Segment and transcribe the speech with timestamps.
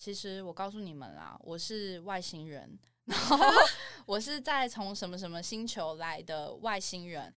[0.00, 3.36] 其实我告诉你们啦，我是外星人，然后
[4.06, 7.34] 我是在从什么什么星球来的外星人。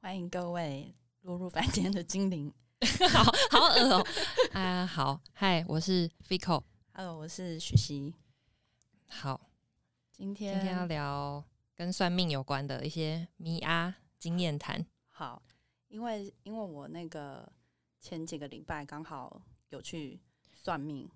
[0.00, 2.50] 欢迎各位落入凡间的精灵。
[3.12, 4.06] 好好恶哦！
[4.54, 6.62] 啊，好，嗨，我是 Fico。
[6.94, 8.14] Hello，我是许熙。
[9.08, 9.38] 好，
[10.10, 11.44] 今天今天要聊
[11.74, 14.86] 跟算命有关的一些迷啊经验谈。
[15.10, 15.42] 好。
[15.88, 17.50] 因为因为我那个
[18.00, 19.40] 前几个礼拜刚好
[19.70, 20.20] 有去
[20.52, 21.08] 算命，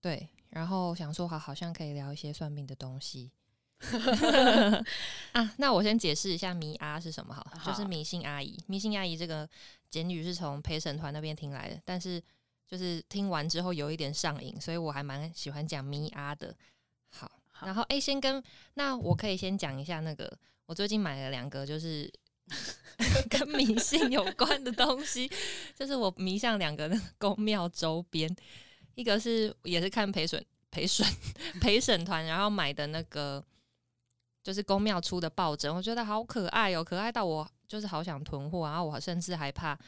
[0.00, 3.30] 对，然后想说好好像可以聊一些算命的东西
[5.32, 5.54] 啊。
[5.58, 8.58] 那我先解释一下迷阿是什么好，就是迷信阿姨。
[8.66, 9.48] 迷信阿姨这个
[9.90, 12.22] 简语是从陪审团那边听来的，但是
[12.66, 16.54] 就是听完之后有一点上瘾，所以我还蛮喜欢讲迷阿的。
[17.10, 17.30] 好，
[17.62, 18.42] 然后哎，先跟
[18.74, 22.12] 那我可以先讲一下那个，我最近买了两个，就是。
[23.28, 25.30] 跟迷信有关的东西，
[25.74, 28.34] 就是我迷上两个宫庙周边，
[28.94, 31.06] 一个是也是看陪审陪审
[31.60, 33.44] 陪审团，然后买的那个
[34.42, 39.78] 就是宫庙出的抱枕，我觉得好可爱哦，可爱到我就是好想囤货，然后我甚至还怕，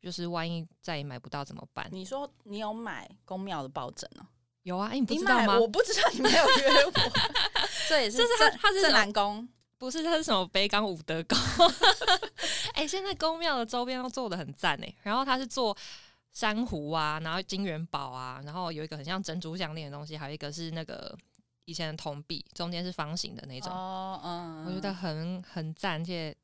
[0.00, 1.88] 就是万一再也买不到怎么办？
[1.92, 4.26] 你说你有买宫庙的抱枕呢？
[4.64, 5.58] 有啊，你不知道吗？
[5.58, 6.92] 我不知道你没有约我，
[7.88, 9.48] 这也是他他是正南宫。
[9.78, 11.38] 不是，它是什么北港五德宫？
[12.74, 14.94] 哎，现在宫庙的周边都做的很赞哎。
[15.02, 15.76] 然后它是做
[16.32, 21.16] 珊瑚啊，然后金元宝啊，然后有一个很像珍珠项链的东西，还有一个是那个
[21.64, 23.72] 以前的铜币，中间是方形的那种。
[23.72, 26.36] 哦，嗯，我觉得很很赞，而且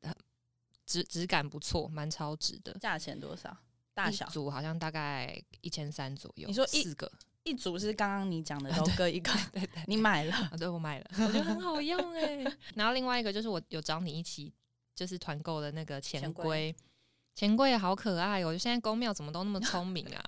[0.86, 2.72] 质质感不错，蛮超值的。
[2.78, 3.56] 价钱多少？
[3.94, 6.48] 大小组好像大概一千三左右。
[6.48, 7.10] 你说四个？
[7.44, 12.44] 一组是刚刚你讲的都各一个， 对对，你买了，对我买了，我觉得很好用哎。
[12.74, 14.52] 然后另外一个就是我有找你一起
[14.94, 16.74] 就是团购的那个钱龟，
[17.34, 18.52] 钱龟也好可爱哦。
[18.52, 20.24] 就现在公庙怎么都那么聪明啊？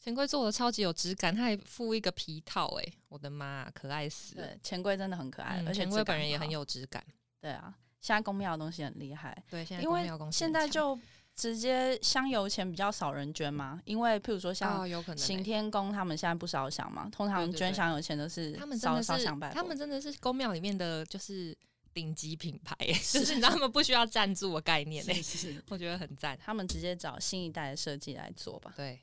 [0.00, 4.34] 钱龟做的超级有质感，它还附一个皮套哎，我的妈，可爱死！
[4.34, 7.04] 对，钱龟真的很可爱，而且钱龟本人也很有质感。
[7.40, 9.40] 对啊，现在公庙的东西很厉害。
[9.48, 10.98] 对，现在公庙公现在就。
[11.36, 19.52] 直接香油钱比较少人捐吗，因为譬如说像行天宫，他们现在不烧香嘛，通常捐香油钱都是他们烧烧香拜。
[19.52, 21.54] 他们真的是宫庙里面的就是
[21.92, 22.74] 顶级品牌，
[23.12, 25.22] 就是你知道他们不需要赞助的概念嘞，
[25.68, 26.38] 我觉得很赞。
[26.42, 28.72] 他们直接找新一代的设计来做吧。
[28.74, 28.98] 对，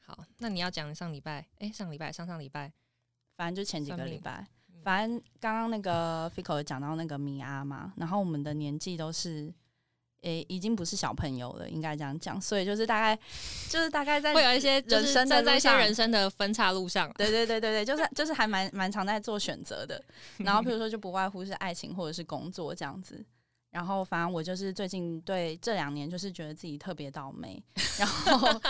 [0.00, 2.72] 好，那你要讲上礼拜，哎，上礼拜上上礼拜，
[3.36, 4.46] 反正就前几个礼拜，
[4.82, 9.52] 反正刚刚那个 Fico 讲到那个米阿嘛，然后我们的年纪都是。
[10.22, 12.40] 诶，已经不是小朋友了，应该这样讲。
[12.40, 13.18] 所以就是大概，
[13.68, 17.12] 就是大概在会有一些人生的在一些人生的分岔路上。
[17.16, 20.02] 对对对对对，就是就是还蛮蛮常在做选择的。
[20.38, 23.24] 然后比如说，就不外乎是爱情或者是工作这样子。
[23.70, 27.62] 然后，反正我就是最近对这两年就是觉得自己特别倒霉，
[27.98, 28.60] 然后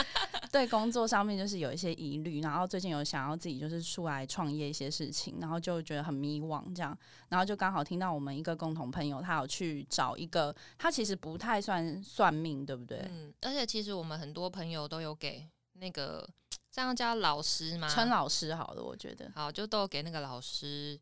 [0.50, 6.96] 对工作上面就是有一些疑虑，然后最近有想要自己就是出来创业一些事情，然后就觉得很迷惘这样，
[7.28, 12.98] 然后就刚好听到我们一个共同朋友，他有去找一个，他其实不太算算命，对不对？
[13.10, 16.28] 嗯，而且其实我们很多朋友都有给那个
[16.70, 17.88] 这样叫老师吗？
[17.88, 20.98] 称老师好了，我觉得好，就都给那个老师。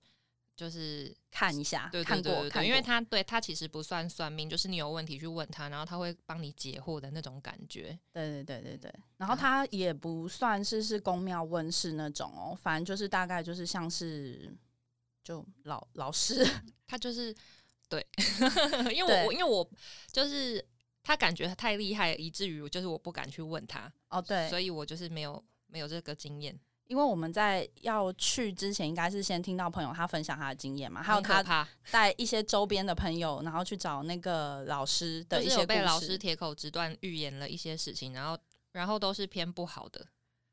[0.56, 7.98] 就是看一下，对看过，因为他对他其实不算算命，就是你有问题去问他，然后他会帮你解惑的那种感觉。
[8.10, 14.50] 对对对对对，然后他也不算是是公庙问世那种哦，反正就是大概就是像是
[15.22, 16.42] 就老老师，
[16.88, 17.34] 他就是
[17.88, 18.04] 对，
[18.94, 19.68] 因为我因为我
[20.10, 20.64] 就是
[21.02, 26.58] 他感觉太厉害，以至于就是我不敢去问他哦，对，所以我就是没有没有这个经验。
[26.86, 38.38] 因为我们在要去之前，应该是先听到朋友他分享他的经验嘛，还有他带一些周边的朋友，然后去找那个老师的一些被老师铁口直断预言了一些事情，然后
[38.72, 40.06] 然后都是偏不好的。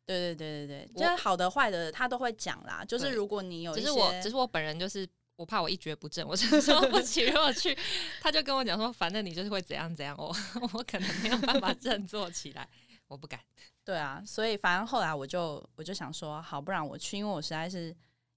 [0.05, 2.83] 对对对对对，就是好的坏的他都会讲啦。
[2.83, 7.21] 就是如果你有，只是我只是我本人就是我怕我一蹶不振，我承受不起。
[7.21, 7.77] 如果去，
[8.21, 10.35] 他就跟我讲说，反正你就是会怎样怎样，我
[10.73, 12.67] 我可能没有办法振作起来，
[13.07, 13.39] 我不敢。
[13.85, 17.93] 对啊，所以反正后来我就我就想说，好，不然我去，因为我实在是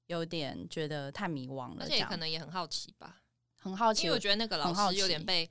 [0.06, 3.22] 有点觉得太迷惘了，而且可能也很好奇吧，
[3.54, 5.48] 很好奇，因为我觉得那个老师有点被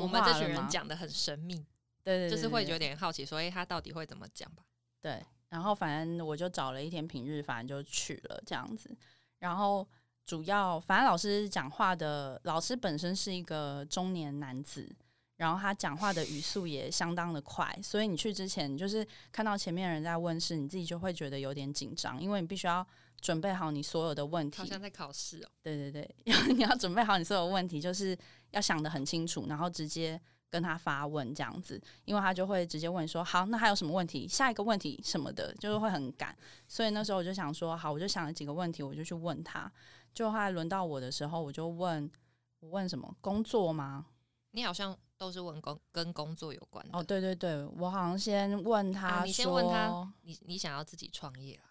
[0.00, 1.64] 我们这群人讲的很神秘，
[2.02, 4.64] 对对，就是会有点好奇，所以他到底会怎么讲吧？
[5.00, 8.90] 对，然后反正我就找了一天平日，反正就去了这样子，
[9.38, 9.86] 然后
[10.24, 14.92] 主要反正老师讲话的，老师本身是一个中年男子。
[15.36, 22.86] 然后他讲话的语速也相当的快，所以你去之前，你就是看到前面人在问事，你自己就会觉得有点紧张，因为你必须要
[23.20, 24.58] 准备好你所有的问题。
[24.58, 25.48] 好像在考试哦。
[25.62, 26.16] 对对对，
[26.54, 28.16] 你要准备好你所有问题，就是
[28.50, 30.18] 要想的很清楚，然后直接
[30.48, 34.26] 跟他发问这样子，因为他就会直接问说：“好，那还有什么问题？
[34.26, 36.34] 下一个问题什么的，就是会很赶。”
[36.66, 39.70] 所以那时候我就想说：“好，我就想了几个问题，我就去问他。”
[40.14, 42.10] 就后来轮到我的时候，我就问
[42.60, 44.06] 我问什么工作吗？
[44.52, 51.64] 你好像都是问工跟工作有关哦，对对对，我好像先问他，你先问他，你你想要自己创业啊？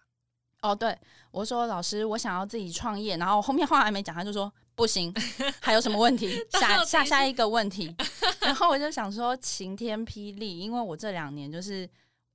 [0.62, 0.96] 哦，对，
[1.30, 5.14] 我说老师，我想要自己创业，然后后面话还没讲，他就说不行，
[5.60, 6.28] 还有什么问题？
[6.58, 7.94] 下下下一个问题，
[8.40, 11.88] 然后我就想说晴天霹雳，因为我这两年就是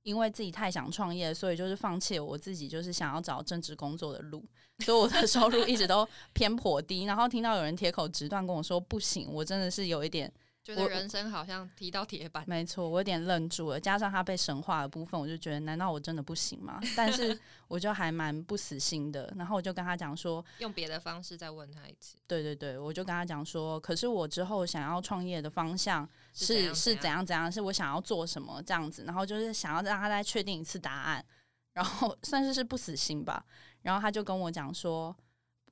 [0.04, 4.42] 因为自己太想创业，所以就是放弃我自己就是想要找正职工作的路，
[4.78, 10.32] 所以我的收入一直都偏颇低，然后听到有人铁口直断跟我说不行，我真的是有一点。
[10.64, 13.80] 觉得人生好像踢到铁板，没错，我有点愣住了。
[13.80, 16.80] 加上他被神化的部分，我就觉得，难道我真的不行吗？
[16.96, 17.36] 但是
[17.66, 19.32] 我就还蛮不死心的。
[19.36, 22.16] 然后我就跟他讲说，用别的方式再问他一次。
[22.28, 29.02] 对对对，我就跟他讲说，可是我之后想要创业的方向是是怎样怎样，是我想要做什么这样子。
[29.04, 31.24] 然后就是想要让他再确定一次答案，
[31.72, 33.44] 然后 算是是不死心吧。
[33.82, 35.16] 然后他就跟我讲说，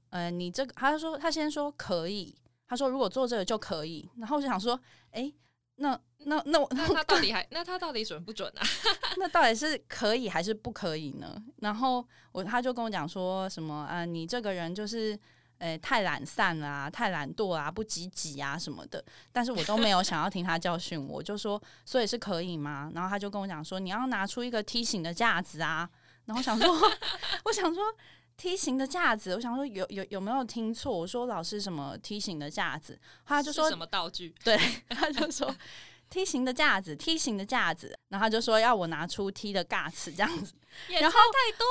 [0.09, 2.35] 呃，你这个，他就说他先说可以。
[2.71, 4.81] 他说：“如果做这个就可以。”然后我就想说
[5.11, 5.31] ：“哎，
[5.77, 8.63] 那那那那他到底还那他到底准不准啊？
[9.19, 15.19] 那到底是可以还是不可以呢？”然后我他就跟我讲说什么：“啊，你这个人就是
[15.59, 25.91] 诶太懒散啦，太懒惰啦，不积极啊什么的。”但是我都没有想要听他教训我，就说：“所以是可以吗？”然后他就跟我讲说：“你要拿出一个梯形的架子啊。”
[26.27, 26.73] 然后想说：
[27.45, 27.83] “我想说。”
[28.41, 30.91] 梯形的架子，我想说有有有没有听错？
[30.91, 32.99] 我说老师什么梯形的架子？
[33.27, 34.35] 他就说什么道具？
[34.43, 34.59] 对，
[34.89, 35.55] 他就说
[36.09, 37.95] 梯形的架子，梯形的架子。
[38.09, 40.55] 然后他就说要我拿出梯的架子这样子。
[40.89, 41.19] 然后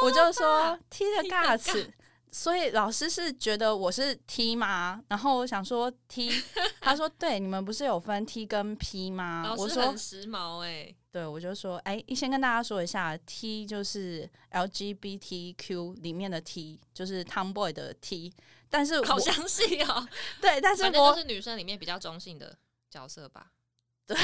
[0.05, 1.91] 我就说梯的架子。
[2.31, 5.01] 所以老师是觉得我是 T 吗？
[5.07, 6.29] 然后我想说 T，
[6.79, 9.55] 他说对，你们不是有分 T 跟 P 吗？
[9.57, 18.31] 我说很时髦哎，对我就说哎，先跟大家说一下，T 就是 LGBTQ 里面的 T，就是 Tomboy 的 T，
[18.69, 20.07] 但是好详细哦。
[20.39, 22.55] 对，但是我是女生里面比较中性的
[22.89, 23.47] 角色吧。
[24.05, 24.17] 对，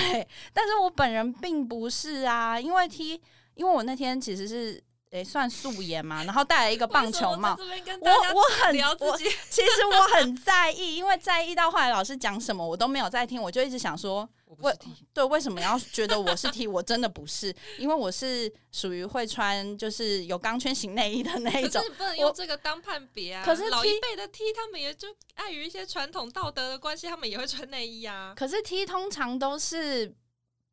[0.53, 3.21] 但是我本人并不是啊，因为 T，
[3.55, 4.83] 因为我那天其实是。
[5.15, 7.57] 诶，算素颜嘛，然后戴了一个棒球帽。
[8.01, 14.27] 我我很我其实我很在意，因为在意到后来老师讲什么我都没有在听，我就一直想说，
[14.59, 14.73] 为
[15.13, 16.67] 对为什么要觉得我是 T？
[16.67, 21.81] 我真的不是，因为我是属于会穿就是有钢圈型内衣的那一种。
[21.97, 23.45] 不能用这个当判别啊。
[23.45, 28.33] 可是老一辈的 T 他们也就碍于一些传统道德的关系，他们也会穿内衣啊。
[28.35, 30.13] 可是 T 通常都是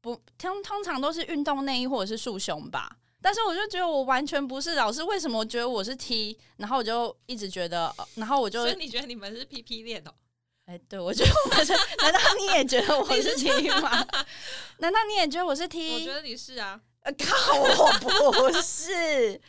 [0.00, 2.96] 不通通常都是运动内衣或者是束胸吧。
[3.22, 6.36] 但是我就觉得我完全不是老师，为什么我觉得我是 T？
[6.56, 10.12] 然后我就一直觉得，然后我就所以你觉得你们是 PP 恋哦？
[10.66, 11.72] 哎，对，我觉得我是。
[12.02, 14.06] 难道你也觉得我是 T 吗？
[14.78, 15.94] 难道你也觉得我是 T？
[15.94, 16.80] 我觉得你是啊。
[17.18, 17.60] 靠，
[18.24, 19.40] 我不是。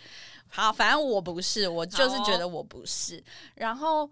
[0.47, 3.23] 好，反正我不是，我就是觉得我不是。
[3.55, 4.09] 然后，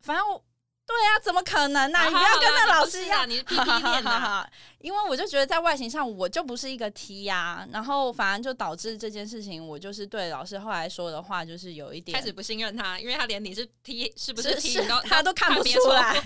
[0.00, 0.42] 反正我。
[0.88, 1.98] 对呀，怎么可能呢？
[2.06, 4.50] 你不要跟那老师一样，你是 P P 恋的。
[4.78, 16.16] 因为我就觉得在外形上我就不是一个 T 呀，然后反而就导致这件事情，我就是对老师后来说的话就是有一点开始不信任他，因为他连你是 T 是不是 T 都他都看不出来。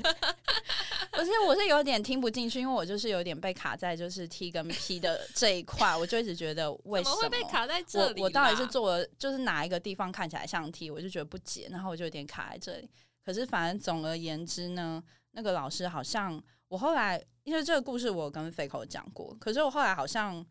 [1.11, 8.21] 而且我是有点听不进去，因为我就是有点被卡在就是 T 跟 P 的这一块，我就一直觉得为什么会被卡在这里？
[8.21, 12.89] 我我到底是做了就是哪一个地方看起来像 T，我就觉得不解，然后我就有点卡在这里。
[13.25, 20.45] 可是，反正总而言之呢，那个老师好像我后来，因为这个故事我跟飞口讲过，可是我后来好像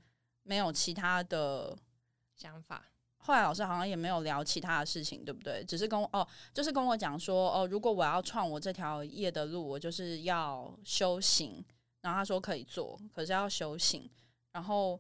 [0.44, 1.78] 没有其他的
[2.36, 2.86] 想法。
[3.18, 5.64] 后来老师好像也没有聊其他的事情，对不对？
[5.64, 11.64] 只是跟哦，就是跟我讲说，哦，如果我要创我这条业的路，我就是要修行。
[12.02, 14.10] 然后他说可以做，可是要修行。
[14.54, 15.00] 然后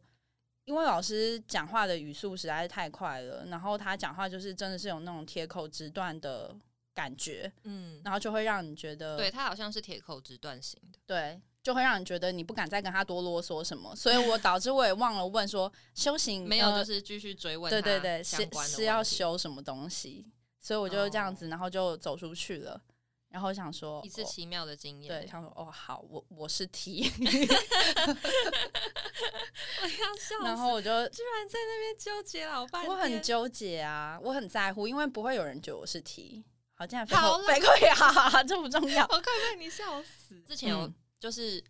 [0.66, 6.56] 因为老师讲话的语速实在是太快了，然后他讲话就是真的是有那种铁口直断的。
[6.93, 20.25] 感觉，嗯，然后就会让你觉得，对他好像是铁口直断型的，对，就会让你觉得你不敢再跟他多啰嗦什么，所以我导致我也忘了问说修行没有，就是继续追问，对对对，是是要修什么东西，
[20.60, 22.81] 所以我就这样子，然后就走出去了，
[23.29, 27.10] 然后想说一次奇妙的经验，对，想说哦好，我我是 T，
[29.81, 36.43] 我要笑，然后我就居然在那边纠结老半天，我很纠结啊，我很在乎，因为不会有人觉得我是 T。
[36.81, 39.03] 好，这样好了，可以啊，这不重要。
[39.03, 40.41] 我快被你笑死。
[40.47, 41.63] 之前有就是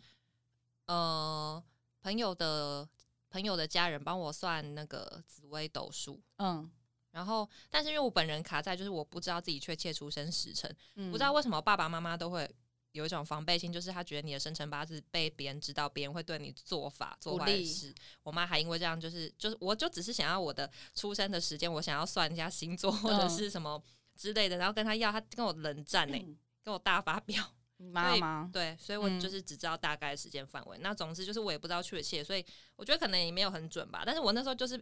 [0.85, 1.61] 呃，
[2.01, 2.87] 朋友的
[3.29, 6.71] 朋友的家人帮我算那个紫微斗数，嗯，
[7.11, 12.49] 然后但是因为我本人卡在就是我不知道自己确切出生时辰，嗯不知道为什么爸爸妈妈都会
[12.93, 17.93] 有一种防备心，就是他觉得你的生辰八字被别人知道，别人会对你做法做坏事。
[18.23, 23.81] 我妈还因为这样，就是就是，我就只是想要我的出生的时间，我想要算一下星座或者嗯是什么
[24.21, 27.43] 之类的，然后跟他要，他跟我冷战呢、嗯跟我大发飙。
[27.77, 30.77] 你妈妈，对，所以我嗯就是只知道大概时间范围。
[30.81, 34.03] 那总之就是我也不知道确切，所以我觉得可能也没有很准吧。
[34.05, 34.79] 但是我那时候就是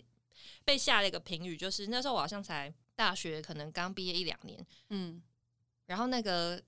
[0.66, 5.24] 被下了一个评语，就是那时候我好像才大学，可能刚毕业一两年，嗯
[5.86, 6.62] 然后那个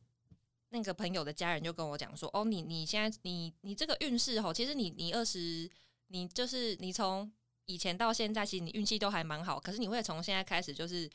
[0.70, 5.70] 那个朋友的家人就跟我讲说：“哦，你你现在你你这个运势吼，其实你你二十，
[6.08, 7.30] 你就是你从
[7.66, 11.10] 以前到现在，其实你运气都还蛮好，可是你会从现在开始就是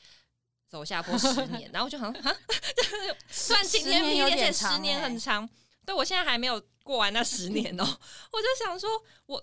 [0.67, 2.35] 走下坡十年。”然后我就想哈，
[2.75, 5.47] 就是算晴天霹雳，而且十年很长。
[5.85, 8.89] 对我现在还没有过完那十年哦，我就想说，
[9.25, 9.41] 我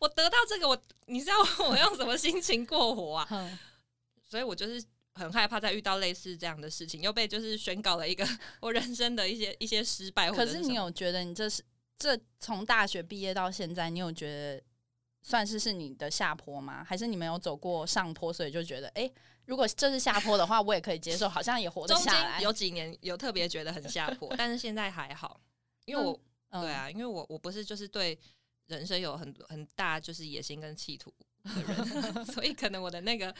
[0.00, 0.76] 我得到这个，我
[1.06, 1.34] 你知道
[1.68, 3.58] 我用什么心情过活啊？
[4.28, 4.82] 所以我就是
[5.14, 8.26] 很害怕再遇到类似这样的事情，又被就是宣告了一个
[8.58, 10.28] 我人生的一些一些失败。
[10.28, 11.62] 或可是你有觉得你这是
[11.96, 14.60] 这从大学毕业到现在，你有觉得
[15.22, 16.84] 算是是你的下坡吗？
[16.84, 19.14] 还是你没有走过上坡，所以就觉得哎、诶
[19.46, 22.40] 如果这是下坡的话，我也可以接受，好像也活得下来。
[22.40, 25.40] 有几年有特别觉得很下坡， 但是现在还好，
[25.84, 26.18] 因为我、
[26.50, 28.18] 嗯对，啊，因为我我不是就是对
[28.66, 33.34] 人生有很很大就是野心跟企图的人， 所以可能我的那个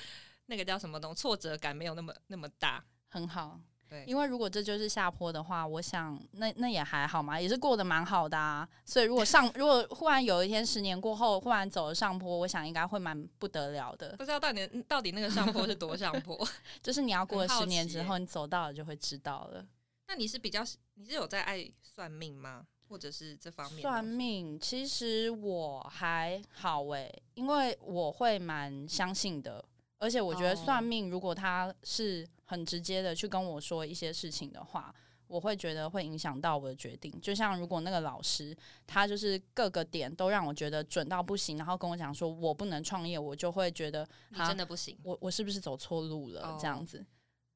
[0.47, 2.85] 那个叫什么东挫折感没有那么那么大。
[3.09, 3.61] 很好。
[3.95, 8.69] 对因为如果这就是下坡的话，我想那那也还好嘛，也是过得蛮好的啊。
[8.85, 14.17] 所以如果上如果忽然有一天十年过后忽然走了上坡，我想应该会蛮不得了的。
[14.17, 16.47] 不知道到底到底那个上坡是多上坡？
[16.83, 19.65] 就是你要过了十年之后，你走到了就会知道了。
[20.09, 20.63] 那你是比较
[20.95, 22.67] 你是有在爱算命吗？
[22.87, 29.65] 或者是这方面算命其实我还好诶、因为我会蛮相信的，
[29.99, 34.95] 而且我觉得哦算命如果他是很直接的去跟我说一些事情的话，
[35.27, 37.13] 我会觉得会影响到我的决定。
[37.21, 44.99] 就像如果那个老师他就是各个点都让我觉得准到不行，然后跟我讲说我不能创业，我就会觉得你真的不行。
[45.03, 47.05] 我我是不是走错路了、哦这样子？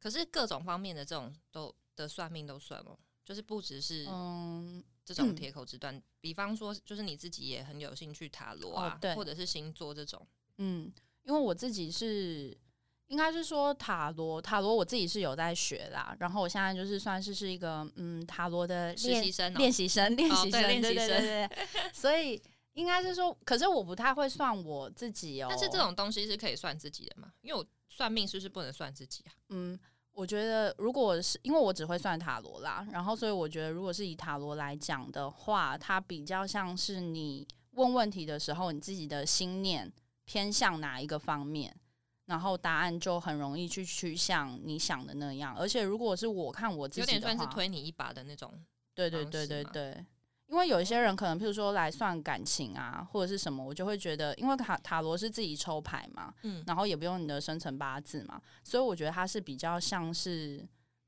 [0.00, 6.00] 可是各种方面的这种都的算命都算哦，就是不只是嗯，这种铁口直断。
[6.20, 10.26] 比方说，就是你自己也很有兴趣塔罗啊，哦对或者是星座这种。
[10.58, 10.90] 嗯，
[11.24, 12.56] 因为我自己是
[13.08, 16.16] 应该是说塔罗，塔罗我自己是有在学啦。
[16.20, 21.92] 然后我现在就是算是是一个嗯塔罗的实练习生哦练习生，练习生，对练习对对对生对对。
[21.92, 22.40] 所以
[22.74, 25.48] 应该是说，可是我不太会算我自己哦。
[25.50, 27.32] 但是这种东西是可以算自己的嘛？
[27.42, 29.32] 因为我算命是不是不能算自己啊？
[29.48, 29.78] 嗯。
[30.12, 39.92] 我觉得，如果是因为我只会算塔罗啦，然后所以我觉得，如果是以塔罗来讲的话，它比较像是你问问题的时候，你自己的心念
[40.24, 41.72] 偏向哪一个方面，
[42.28, 45.56] 然后答案就很容易去趋向你想的那样。
[45.56, 48.52] 而且如果是我看我自有点己的话，算是推你一把的那种。
[48.94, 50.04] 对对对对对，
[50.48, 60.58] 因为有一些人可能，譬如说来算感情啊，或者是什么，我就会觉得，因为塔塔罗是自己抽牌嘛，嗯，然后也不用你的生辰八字嘛，所以我觉得它是比较像是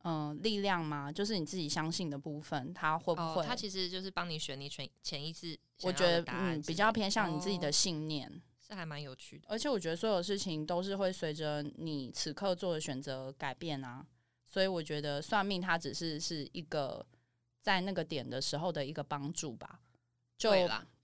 [0.05, 3.43] 嗯、呃力量嘛，就是你自己相信的部分，它会不会？
[3.43, 8.31] 哦，它其实就是帮你选你潜潜意识我觉得嗯比较偏向你自己哦的信念，
[8.71, 9.47] 是还蛮有趣的。
[9.49, 14.07] 而且我觉得所有事情都是会随着你此刻做的选择改变啊，
[14.47, 17.05] 所以我觉得算命它只是是一个
[17.61, 19.81] 在那个点的时候的一个帮助吧，
[20.39, 20.50] 就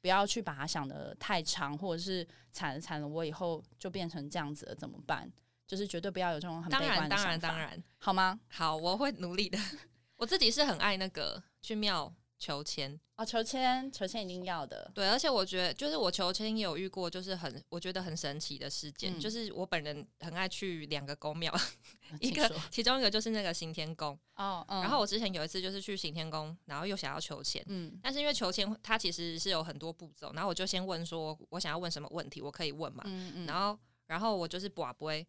[0.01, 5.31] 不要去把它想的太长，或者是惨了惨了，我以后就变成这样子了怎么办？
[5.67, 8.39] 就是绝对不要有这种很悲当然当观的想法，然当然，好吗？
[8.49, 9.59] 好，我会努力的。
[10.17, 14.91] 我自己是很爱那个去庙求签，哦，求签，求签一定要的。
[14.95, 19.21] 对，而且我觉得就是我求签也有遇过，就是很我觉得很神奇的事件，嗯。
[19.21, 21.53] 就是我本人很爱去两个宫庙，
[22.21, 27.65] 一个其中一个就是那个行天宫，哦，嗯，然后我之前有一次就是去行天宫，然后又想要求签。
[27.69, 27.99] 嗯。
[28.03, 33.03] 但是因为求签它其实是有很多步骤，然后我就先问说，我想要问什么问题，我可以问嘛？
[33.07, 35.27] 嗯嗯，然后，然后我就是卜不会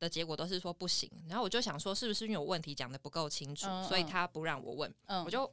[0.00, 3.84] 的结果都是说不行，然后我就想说，是不是因为我问题讲的不够清楚，嗯嗯。
[3.84, 5.24] 所以他不让我问，嗯。
[5.24, 5.48] 我就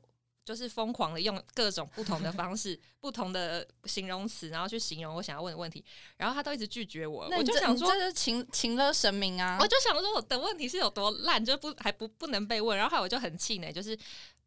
[0.48, 5.84] 就是疯狂的用各种不同的方式、 不同的形容词，然后去形容我想要问的问题，
[6.16, 8.06] 然后他都一直拒绝我，我就想说你这。
[8.08, 9.58] 是请请了神明啊！
[9.60, 13.98] 我就想说我的问题是有多烂，就不还不不能被问，然后后来我就很气馁，就是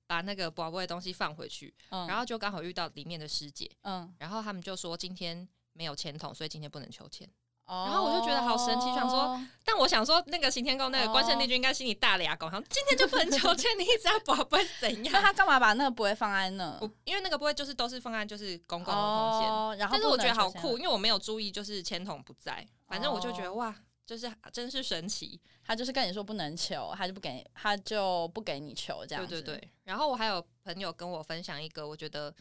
[0.06, 7.28] 把那个宝贝的东西放回去，嗯然后就刚好遇到里面的师姐，嗯，然后他们就说今天没有签筒，所以今天不能求签。
[7.70, 15.22] 然后我就觉得好神奇想说但我想说，那个行天宫那个哦关圣帝君应该心里大俩狗，想今天就不能求签，你一直要宝贝怎样那样？
[15.22, 16.76] 他干嘛把那个不会放在那？
[16.80, 23.74] 我因为那个不会就是都是放在就是公共的空间，哦，然后但是我觉得好酷，因为我没有注意就是签筒不在，反正我就觉得哦哇，
[24.04, 25.40] 就是真是神奇。
[25.62, 29.70] 他就是跟你说不能求，他就不给，他就不给你求这样对对对。
[29.84, 32.34] 然后我还有朋友跟我分享一个我觉得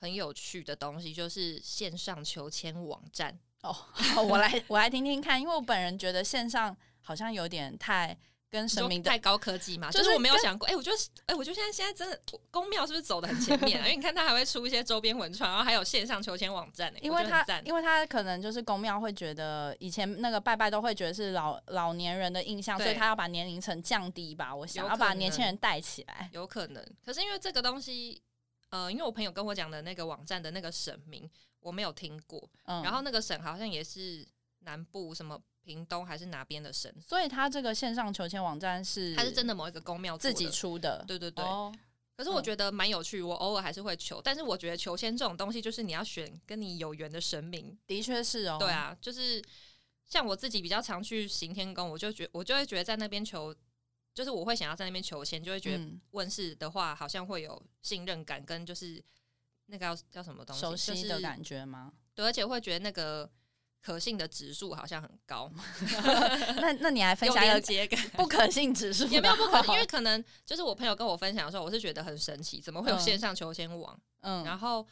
[0.00, 3.36] 很有趣的东西，就是线上求签网站。
[3.62, 3.72] 哦，
[4.14, 8.16] 好我来我来听听看，因为我本人觉得线上好像有点太。
[8.52, 13.86] 跟神明太高科技嘛，就是我没有想过，哎，我觉得，哎，我觉得现在现在真的宫庙是不是走的很前面啊？
[13.86, 24.52] 因为你看，它还会出一些周边文创，然后还有线上求签网站，因为它，因为它可能就是宫庙会觉得以前那个拜拜都会觉得是老老年人的印象，所以他要把年龄层降低吧？
[24.52, 26.84] 我想要把年轻人带起来，有可能。
[27.04, 28.20] 可是因为这个东西，
[28.70, 34.26] 呃，因为我朋友跟我讲的那个网站的那个神明，我没有听过，然后那个省好像也是
[34.60, 35.40] 南部什么。
[35.62, 36.90] 屏东还是哪边的省？
[37.06, 41.04] 所以他这个线上求签网站是，他是真的某一个宫庙自己出的。
[41.06, 41.44] 对对对。
[42.16, 44.22] 可是我觉得蛮有趣，我偶尔还是会求。
[44.22, 47.78] 但是我觉得求签这种东西，就是你要选跟你有缘的神明。
[47.86, 48.56] 的确是哦。
[48.58, 49.40] 对啊，就是
[50.06, 53.54] 像我自己比较常去行天宫，我就觉我就会觉得在那边求，
[54.14, 59.00] 就是我会想要在那边求签，就会觉得问世的话，好像会有信任感，跟就是
[59.70, 61.92] 那个叫叫什么东西，熟悉的感觉吗？
[62.14, 63.30] 对，而且会觉得那个。
[63.82, 65.50] 可信的指数好像很高，
[66.60, 69.06] 那那你还分享一个不可信指数？
[69.06, 73.98] 也没有不可，因为可能就是我朋友跟我分享的时候，我是觉得很神奇，怎么会有线上求签网？
[74.20, 74.86] 嗯，然后。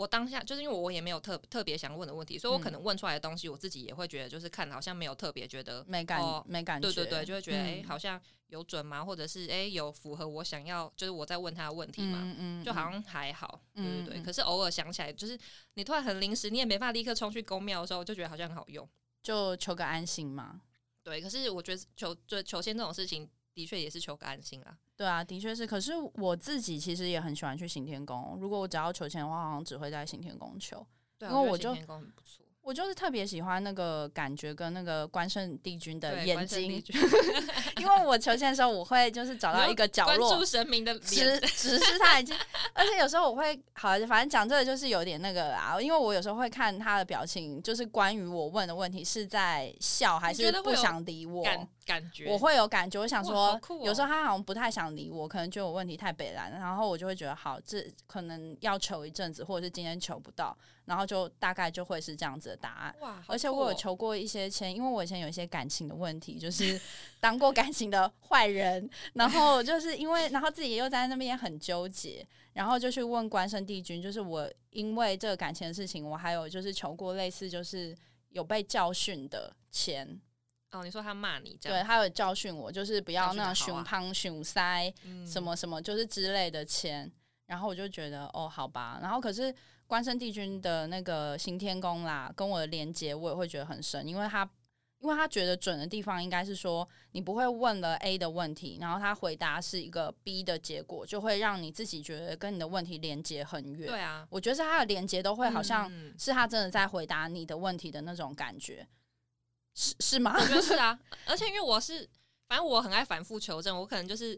[0.00, 9.04] 我当下就是因为我也没有特特别想问的问题，所以我可能问出来的东西，我自己也会觉得就是看好像没有特别觉得没感没感觉，对对对，就会觉得哎好像有准吗？
[9.04, 14.22] 或者是哎有符合我想要就是我在问他的问题嘛，就好像还好，对对对。
[14.22, 15.38] 可是偶尔想起来，就是
[15.74, 18.88] 你突然很临时，你也没法立刻冲去公庙的时候，就觉得好像很好用，
[19.22, 20.62] 就求个安心嘛。
[21.02, 23.28] 对，可是我觉得求就求签这种事情。
[23.54, 24.76] 的确也是求个安心啦。
[24.96, 25.66] 对啊，的确是。
[25.66, 28.36] 可是我自己其实也很喜欢去行天宫。
[28.40, 30.86] 如果我只要求签的话，好像只会在行天宫求。
[31.18, 31.76] 对，因为我就
[32.62, 36.70] 我就是特别喜欢那个感觉跟那个关圣帝君的眼睛，
[37.80, 42.36] 因为我求签的时候，我会就是找到一个角落，关注神明的脸，只是他眼睛，
[42.74, 51.42] 而且有时候我会好，反正讲这个就是有点那个啊，因为我有时候会看他的表情，就是关于我问的问题是在笑还是不想理我。
[51.42, 51.66] 感
[52.12, 62.94] 觉我会有感觉，我想说，有时候他好像不太想理我，可能觉得我问题太北蓝，然后我就会觉得好，这可能要求一阵子，或者是今天求不到，然后就大概就会是这样子的答案。
[63.00, 66.78] 哇，而且我有求过一些签，因为我以前有一些感情的问题，就是
[67.18, 77.96] 当过感情的坏人，然后就是因为，然后自己又在那边很纠结，然后就去问关圣帝君，就是我因为这个感情的事情，我还有就是求过类似就是
[78.30, 80.20] 有被教训的签。
[80.72, 81.78] 哦，你说他骂你这样？
[81.78, 84.92] 对他有教训我，就是不要那种熊胖熊塞
[85.26, 87.10] 什么什么，就是之类的钱。
[87.46, 89.00] 然后我就觉得哦，好吧。
[89.02, 89.52] 然后可是
[89.88, 94.48] 关圣帝君的那个行天宫啦，跟我的连接我也会觉得很深，因为他
[95.00, 103.88] 因为他觉得准的地方应该是说，你不会问了 A 的问题，然后他回答是一个 B 的结果，就会让你自己觉得跟你的问题连接很远。
[103.88, 108.86] 对啊，我觉得是他的连接都会好像是他真的在回答你的问题的那种感觉。
[109.80, 110.34] 是是吗？
[110.38, 112.06] 我觉得是啊，而且因为我是，
[112.46, 114.32] 反正我很爱反复求证，我可能就是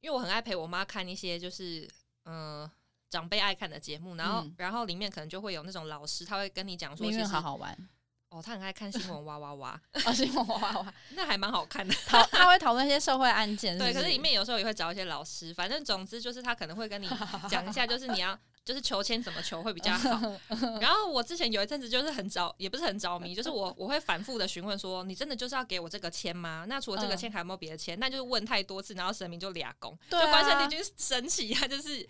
[0.00, 1.88] 因为我很爱陪我妈看一些就是
[2.26, 2.70] 嗯
[3.10, 7.76] 长辈爱看的节目，然后然后里面可能就会有那种老师，他会跟你讲说，其实好好玩
[8.28, 17.08] 哦，他很爱看新闻哇哇哇， 哦新闻哇哇哇， 那还蛮好看的，讨他会讨论一些社会案件，对，可是里面有时候也会找一些老师，反正总之就是他可能会跟你
[17.48, 18.38] 讲一下，就是你要。
[18.68, 20.20] 就是求签怎么求会比较好？
[20.78, 26.66] 然后我之前有一阵子就是很着，也不是很着迷，就是我我会反复的询问说：“你真的就是要给我这个签吗？
[26.68, 32.06] 那除了这个签还有没有别的签？”那就是问太多次，然后神明就俩公，就关圣帝君神奇啊，就是。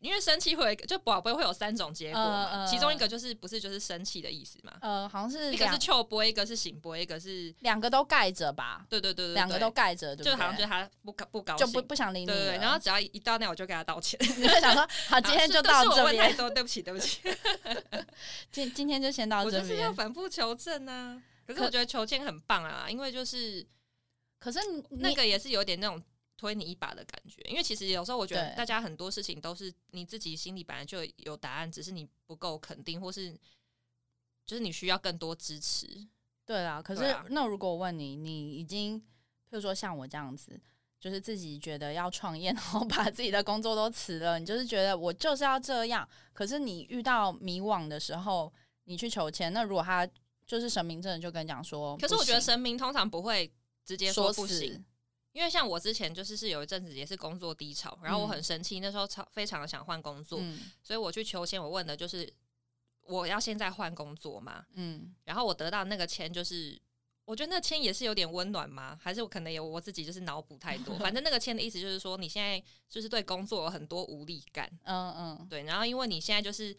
[0.00, 4.72] 因为生气会就宝贝会有三种结果嘛，其中一个就是不是就是生气的意思嘛？
[4.80, 8.86] 呃，好像是一个是秋波，一个是醒波，一个是两个都盖着吧？
[8.88, 12.26] 对对对对，两个都盖着，就好像就是他不高不高兴，就不不想理你。
[12.26, 14.18] 对对，然后只要一到那，我就给他道歉。
[14.38, 16.30] 你就想说，好，今天就到这边。
[16.30, 17.20] 太多，对不起，对不起。
[18.50, 19.62] 今今天就先到这边。
[19.62, 21.22] 就是要反复求证啊。
[21.46, 23.66] 可是我觉得求签很棒啊，因为就是，
[24.38, 24.58] 可是
[24.90, 26.02] 那个也是有点那种。
[26.40, 33.30] 推你一把的感觉，因为其实有时候我觉得大家很多事情都是你自己心里本来就有答案，只是你不够肯定，或是
[34.46, 35.86] 就是你需要更多支持。
[36.46, 39.02] 对啊，可是那如果我问你，你已经，譬
[39.50, 40.58] 如说像我这样子，
[40.98, 46.08] 就是自己觉得要创业， 然后把自己的工作都辞了，你就是觉得我就是要这样。
[46.32, 48.50] 可是你遇到迷惘的时候，
[48.84, 50.08] 你去求签，那如果他
[50.46, 53.52] 就是神明真的就跟你讲说，可是我觉得神明通常不会
[53.84, 54.82] 直接说不行。
[55.32, 60.40] 因为像我之前就是是有一阵子也是工作低潮，然后我很生气，那时候超非常的想换工作，
[60.82, 62.32] 所以我去求签，我问的就是
[63.06, 66.80] 我要现在换工作嘛，嗯，然后我得到那个签就是
[67.24, 68.98] 我觉得那签也是有点温暖吗？
[69.00, 70.94] 还是我可能有我自己就是脑补太多？
[70.98, 75.62] 反正那个签的意思就是说，你现在就是对工作有很多无力感，嗯嗯，对。
[75.62, 76.76] 然后因为你现在就是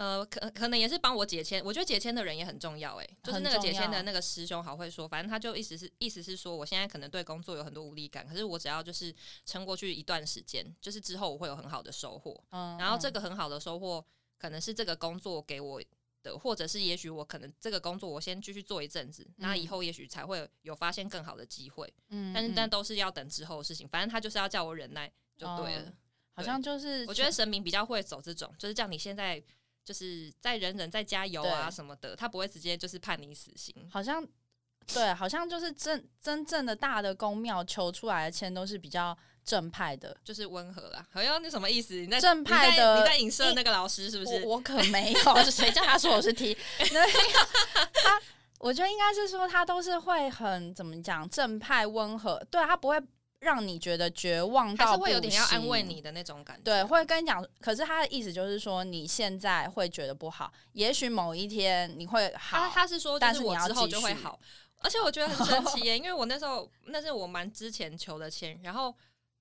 [0.00, 12.42] 呃，可可能也是帮我解签，我觉得解签的人也很重要，诶，就是那个解签的那个师兄好会说，反正他就意思是意思是说，我现在可能对工作有很多无力感，可是我只要就是撑过去一段时间，就是之后我会有很好的收获。
[12.52, 14.02] 嗯，然后这个很好的收获
[14.38, 15.82] 可能是这个工作给我。
[16.22, 21.90] 的，或者是也许我可能这个工作我先继续做一阵子，那以后也许才会有发现更好的机会。
[22.10, 25.90] 嗯，但是但都是要等之后的事情，反正他就是要叫我忍耐就对了。
[26.34, 29.42] 好像就是我觉得神明比较会走这种，就是叫你现在
[29.90, 33.74] 就是再忍忍再加油啊什么的，他不会直接就是判你死刑。
[33.90, 34.24] 好像
[34.94, 39.18] 对，好像就是真真正的大的公庙求出来的签都是比较。
[39.42, 41.04] 正派的，就是温和啦。
[41.10, 41.94] 好像那什么意思？
[41.94, 44.44] 你在正派的你在影射那个老师是不是？
[44.44, 46.54] 我可没有，谁叫他说我是 T？
[46.78, 48.20] 他，
[48.58, 52.40] 我觉得应该是说他都是会很怎么讲，正派温和。
[52.50, 53.00] 对他不会
[53.40, 56.62] 让你觉得绝望，到是会有点要安慰你的那种感觉。
[56.62, 57.44] 对，会跟你讲。
[57.60, 62.58] 可是他的意思就是说，你现在会觉得不好，也许某一天你会好。
[62.58, 64.38] 他他是说，但是我之后就会好。
[64.78, 68.94] 而且我觉得很神奇耶， 因为我那时候那是我蛮之前求的签，然后。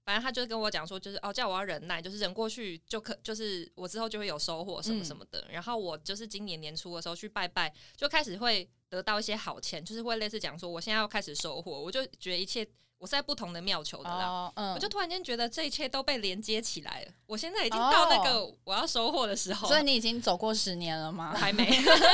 [0.05, 5.45] 反正他就跟我讲说，就是哦，叫我要忍耐，就是忍过去就可，就是我之后就会有收获什么什么的。
[5.51, 11.79] 然后我就是今年年初的时候去拜拜，就开始会得到一些好签，就是会类似讲说，我现在要开始收获。
[11.79, 12.67] 我就觉得一切
[12.99, 17.12] 我在不同的庙求的啦，我就突然间觉得这一切都被连接起来了。
[17.25, 21.33] 我现在已经到那个我要收获的时候，所以你已经走过十年了吗？
[21.35, 21.65] 还没，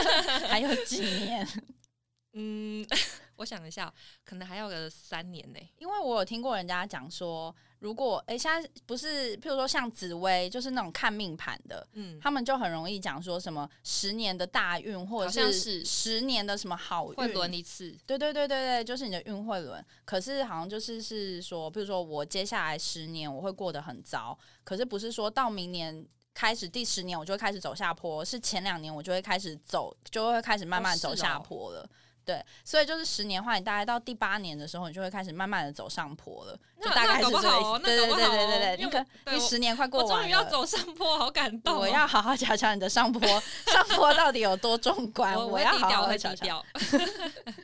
[0.47, 1.47] 还有几年？
[2.37, 2.85] 嗯，
[3.37, 3.91] 我想一下，
[4.23, 5.59] 可能还要个三年呢。
[5.77, 7.53] 因为我有听过人家讲说。
[7.85, 17.95] 如果哎，现在不是，譬如说像紫薇，就是那种看命盘的，嗯，他们就很容易讲说什么十年的大运，或者是十年的什么好运，会轮一次。
[18.07, 19.85] 对对对对对，就是你的运会轮。
[20.03, 31.87] 可是好像就是是说，譬如说我接下来十年我会过得很糟，可是不是说到明年开始第十年我就会开始走下坡，是前两年我就会开始走，就会开始慢慢走下坡了。
[32.25, 37.79] 对，所以就是十年话，你大概到第八年的时候，你就会开始慢慢的走上坡了，就大概是这个。
[37.79, 41.77] 对对对对对对，你可你十年快过完了，终于要走上坡，好感动！
[41.77, 43.21] 我要好好瞧瞧你的上坡，
[43.67, 45.35] 上坡到底有多壮观？
[45.35, 46.65] 我要好好瞧瞧。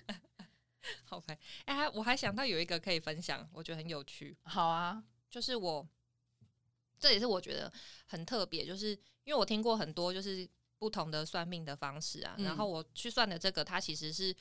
[1.06, 4.38] 好呗，哎，我还想到有一个可以分享，我觉得很有趣。
[4.44, 5.84] 好啊，就是我，
[7.00, 7.74] 这也是我觉得
[8.06, 8.90] 很特别，就是
[9.24, 10.48] 因为我听过很多，就是。
[10.82, 14.36] 不同的算命的方式啊，然后我去算的这个，它其实是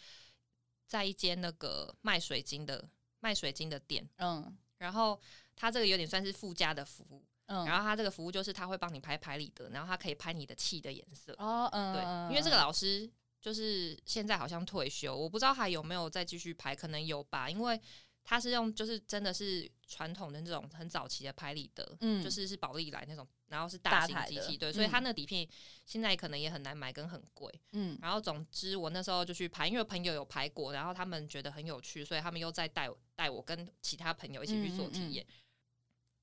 [0.87, 5.21] 在一间那个卖水晶的卖水晶的店，嗯，然后
[5.55, 13.07] 它这个有点算是附加的服务，嗯，然后他这个服务就是他会帮你拍牌理的，然后他可以拍你的气的颜色，哦，嗯，对，因为这个老师
[13.39, 17.79] 就是现在好像退休，我不知道还有没有再继续拍，可能有吧，因为。
[18.25, 25.47] 他是用就是真的是传统的那种很早期的拍立得，嗯，就是是宝丽来那种，然后是大型机器，对，所以他那底片
[25.85, 35.27] 现在可能也很难买，跟很贵，嗯，然后总之我那时候就去拍，因为朋友有拍过，然后他们觉得很有趣，所以他们又再带带我跟其他朋友一起去做体验。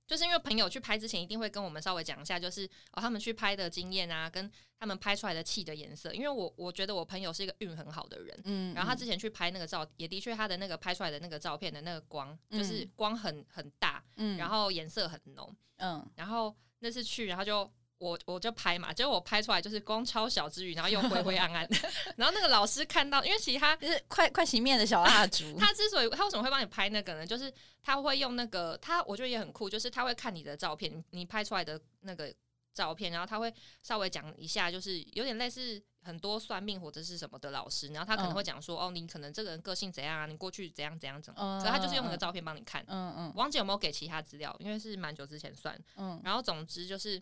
[0.07, 6.13] 就是因为朋友去拍之前，一定会跟我们稍微讲一下，就是哦，他们去拍的经验啊，跟他们拍出来的气的颜色。
[6.13, 17.69] 因为我我觉得我朋友是一个运很好的人，嗯，然后他之前去拍那个照，也的确他的那个拍出来的那个照片的那个光，就是光很很大，嗯，然后颜色很浓，嗯，然后那次去，然后就。
[17.99, 21.75] 我我就拍嘛，结果我拍出来就是光超小之余，然后又灰灰暗暗的。
[22.15, 25.43] 然后那个老师看到，因为其实他就是快快熄灭的小蜡烛。
[25.57, 27.25] 他之所以他为什么会帮你拍那个呢？
[27.25, 32.31] 就是他会用那个他，我觉得也很酷，就是他会看你的照片，你拍出来的那个
[32.73, 40.27] 照片，然后他会稍微讲一下，就是有点类似很多算命或者是什么的老师，然后他可能会讲说，哦，你可能这个人个性怎样啊？
[40.27, 41.59] 你过去怎样怎样怎样？
[41.59, 42.85] 所以他就是用那个照片帮你看。
[42.87, 43.33] 嗯嗯。
[43.35, 44.55] 王姐有没有给其他资料？
[44.59, 45.75] 因为是蛮久之前算。
[45.95, 46.21] 嗯。
[46.23, 47.19] 然后总之就是。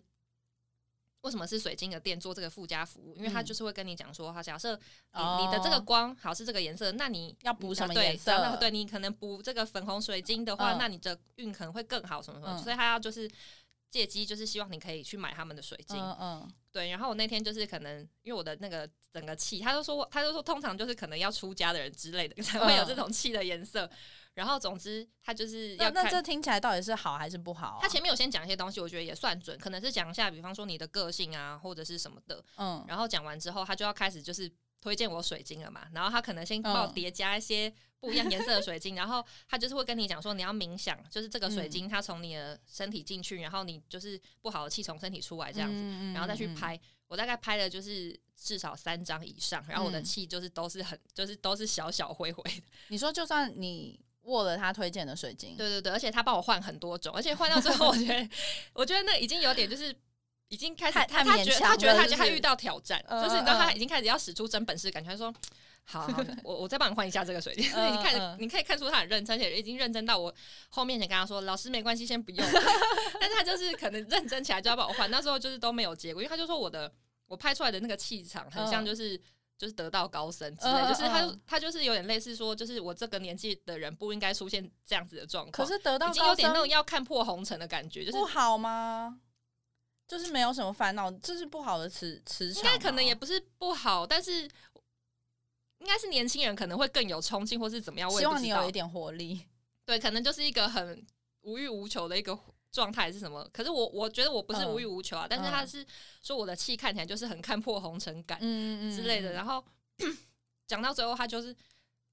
[1.26, 3.16] 为什么是水晶的店做这个附加服务？
[3.16, 4.78] 因为他就是会跟你讲说，他假设
[5.12, 8.56] 你你的这个光好是这个颜色，那你要补什么颜色？
[8.60, 12.56] 对你可能补这个粉红水晶的话，那你的运可能会更好什么什么。
[12.62, 13.28] 所以他要就是
[13.90, 15.98] 借机，就是希望你可以去买他们的水晶。
[15.98, 16.52] 嗯嗯。
[16.70, 23.90] 对，然后我那天就是可能因为我的那个整个气，他就说他就说通常就是可能要出家的人之类的 才会有这种气的颜色。
[24.36, 27.78] 然后，总之，他就是要那这听起来到底是好还是不好？
[27.80, 32.44] 他前面有先讲一些东西，我觉得也算准，可能是讲一下，比方说你的个性啊，或者是什么的。
[32.58, 32.84] 嗯。
[32.86, 35.88] 然后讲完之后，他就要开始就是推荐我水晶了嘛。
[35.94, 46.78] 然后他可能先帮我叠加一些不一样颜色的水晶，然后他就是会跟你讲说，你要冥想，就是这个水晶它从你的身体进去，然后你就是不好的气从身体出来这样子，然后再去拍。
[47.08, 58.28] 我大概拍了就是至少三张以上，然后我的嗯气就是都是很就是都是小小灰灰的，你说就算你握了他推荐的水晶，对对对，而且他帮我换很多种，而且换到最后，我觉得
[58.72, 59.92] 我觉得那已经有点就是。
[60.48, 65.34] 已经开始，他他觉得他觉得他他遇到挑战，嗯就是你知道他嗯已经开始要使出真本事，感觉他说
[65.82, 67.68] 好好， 我我再帮你换一下这个水晶。
[67.74, 70.32] 嗯 你看嗯，你可以看出他很认真，而且已经认真到我
[70.68, 72.46] 后面想跟他说，老师没关系，先不用。
[73.20, 76.92] 但是他就是可能认真起来就要帮我换，那时候就是都没有结果，因为他就说我的
[77.26, 79.20] 我拍出来的那个气场很像嗯就是。
[79.58, 85.52] 就是得道高僧之类，就是他嗯他就是有点类似说，就是我这个年纪的人不应该出现这样子的状况。
[85.52, 89.20] 可是得到已经有点那种要看破红尘的感觉，就是不好吗？
[90.06, 92.70] 就是没有什么烦恼，这是不好的磁磁场吗。
[92.70, 94.42] 应该可能也不是不好，但是
[95.78, 98.10] 应该是年轻人可能会更有冲劲，或是怎么样。
[98.10, 99.46] 希望你有一点活力。
[99.84, 101.04] 对，可能就是一个很
[101.40, 102.38] 无欲无求的一个
[102.72, 103.48] 状态是什么？
[103.52, 105.86] 可是我我觉得我不是嗯无欲无求啊，但是他嗯是
[106.22, 109.32] 说我的气看起来就是很看破红尘感嗯之类的。
[109.32, 109.66] 然后后
[110.66, 111.54] 讲到最后，他就是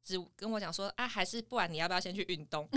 [0.03, 2.67] 只跟我讲说啊，还是不然你要不要先去运动？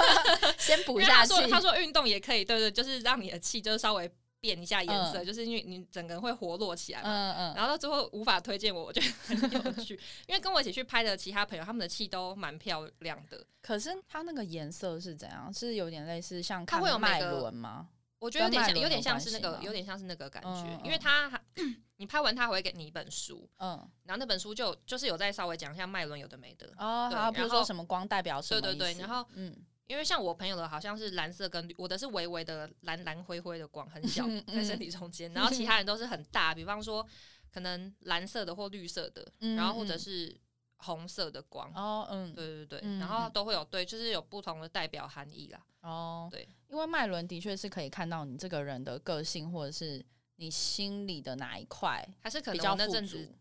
[0.58, 1.42] 先补因为他下去。
[1.42, 4.10] 说他说运动也可以，对对，就是让你的气就是稍微
[4.42, 7.08] 变一下颜色，嗯就是因为你整个人会活络起来嘛。
[7.08, 9.94] 嗯嗯，然后到最后无法推荐我，我觉得很有趣，
[10.26, 13.46] 因为跟我一起去拍的其他朋友，他们的气都蛮漂亮的。
[13.62, 15.54] 可是它那个颜色是怎样？
[15.54, 17.88] 是有点类似像它会有每个轮吗？
[18.18, 21.40] 我觉得有点像，有点像是那个，有点像是那个感觉，因为他还
[21.98, 23.70] 你拍完他会给你一本书，嗯，
[24.04, 26.68] 然后那本书就就是有在稍微讲一下脉轮有的没的。
[26.78, 37.06] 哦，对好，比如说什么光代表什么对对对然后嗯，因为像我朋友的好像是蓝色跟绿，我的是微微的蓝蓝灰灰的光，很 小在身体中间，然后其他人都是很大，比方说
[37.50, 40.40] 可能蓝色的或绿色的，嗯然后或者嗯是
[40.76, 41.70] 红色的光。
[41.74, 45.60] 哦，嗯，对对对，嗯然后嗯都会有对，就是有不同的代表含义啦。
[45.82, 50.04] 哦，对，因为脉轮的确是可以看到你这个人的个性，或者是
[50.36, 53.34] 你心里的哪一块还是可比较能那富足阵子。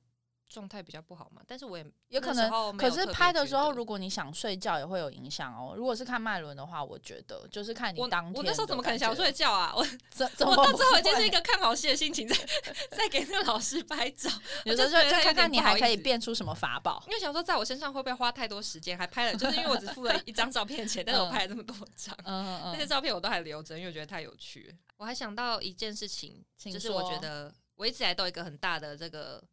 [0.51, 5.73] 状态比较不好嘛，但是我也有可能可是拍的时候，如果你想睡觉，也会有影响哦。
[5.75, 9.73] 如果是看脉轮的话，我觉得就是看你我当天我那时候怎么可能想睡觉啊？
[9.73, 12.35] 我 怎 怎我么到最后已经是一个看好戏的心情在
[12.91, 14.29] 在给那个老师拍照，
[14.65, 17.01] 有时候就看看你还可以变出什么法宝。
[17.07, 24.75] 因为想说在我身上会不会花太多时间，还拍了，就是因为我只付了一张照片的钱，但是我拍了这么多张，嗯嗯那些照片我都还留着，因为我觉得太有趣。
[24.97, 29.43] 我还想到一件事情，就是我觉得我一直以来都有一个很大的这个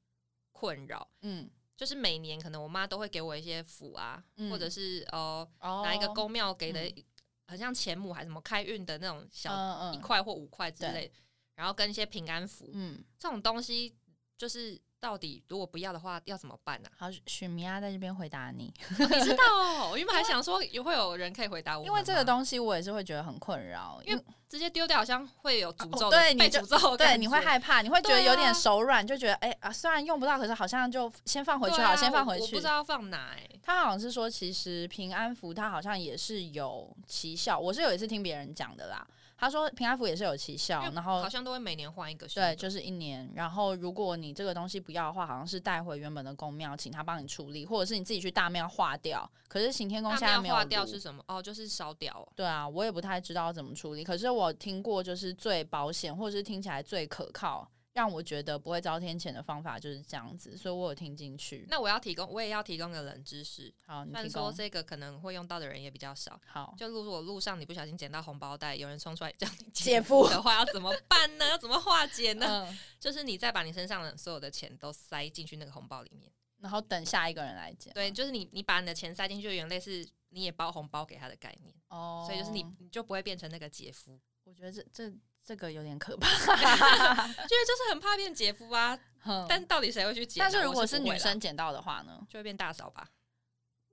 [0.59, 7.05] 困扰，嗯，就是每年可能我妈都会给我一些符啊，嗯或者是呃哦哪一个公庙给的嗯，
[7.47, 10.93] 很像钱母还是什么开运的那种小一块或五块之对。
[10.93, 11.13] 类，
[11.55, 13.97] 然后跟一些平安符，嗯，这种东西
[14.37, 32.63] 就是到底如果不要的话要怎么办呢、好，许米娅在这边回答你，你知道哦，我原本还想说也会有人可以回答我，因为这个东西我也是会觉得很困扰，因为直接丢掉好像会有诅咒对你就诅咒对你会害怕，你会觉得有点啊手软，就觉得哎、啊，虽然用不到，可是好像就先放回去好，先放回去我我不知。
[32.63, 39.07] 道放哪哎、他好像是说，其实平安符它好像也是有奇效，我是有一次听别人讲的啦。
[39.39, 43.31] 他说平安符也是有奇效然后好像都会每年换一个，对，就是一年。
[43.35, 49.31] 然后如果你这个东西不要的话，好像是带回原本的公庙，请他帮你处理，或者是你自己去大庙化掉。
[49.47, 51.23] 可是行天宫那现在没有要化掉是什么？
[51.29, 52.29] 哦，就是烧掉哦。
[52.35, 54.03] 对啊，我也不太知道怎么处理。
[54.03, 57.67] 可是我听过，就是最保险，或者是听起来最可靠，
[57.99, 61.67] 让我觉得不会遭天谴的方法就是这样子，所以我有听进去。
[61.69, 66.41] 那我要提供，我也要提供个冷知识，好，你但提供是说这个可能会用到的人也比较少。
[66.47, 71.49] 好，就如果路上你不小心捡到红包袋，有人冲出来叫你姐夫夫的话，要怎么办呢？
[71.49, 72.69] 要怎么化解呢？
[72.71, 76.31] 嗯，就是你再把你身上的所有的钱都塞进去那个红包里面。
[76.61, 77.93] 然后等下一个人来捡。
[77.93, 85.13] 对，就是你你把你的钱塞进去，有点类似你也包红包给他的概念，哦，所以就是你你就不会变成那个姐夫，我觉得这这
[85.49, 86.29] 这个有点可怕。
[86.29, 86.45] 就 是
[87.65, 88.99] 就是很怕变姐夫啊。
[89.21, 90.45] 哼但到底谁会去捡啊？
[90.45, 92.21] 但是如果是女生捡到的话呢？
[92.29, 93.09] 就会变大嫂吧。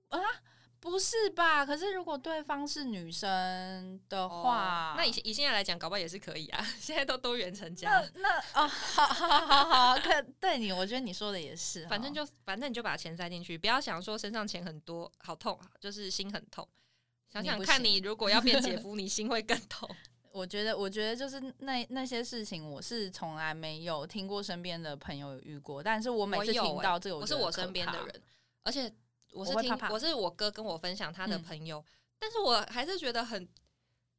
[0.08, 0.20] 啊
[0.78, 1.64] 不是吧？
[1.64, 6.64] 可是如果对方是女生的话，哦那以以现在来讲，搞不好也是可以啊。
[6.78, 16.68] 现在都多元成那家，那哦，好好好好，可对你，我觉得你说的也是，反正就反正你就把钱塞进去，不要想说身上钱很多，好痛，就是心很痛。
[17.32, 19.88] 想想看，你如果要变姐夫，你心会更痛。
[20.36, 28.22] 我觉得，我觉得就是那那些事情，我是从来没有听过身边的朋友有遇过，但是我每次听到这个，我是我身边的，人，
[28.62, 28.92] 而且
[29.32, 31.82] 我是听我是我哥跟我分享他的嗯朋友，
[32.18, 33.48] 但是我还是觉得很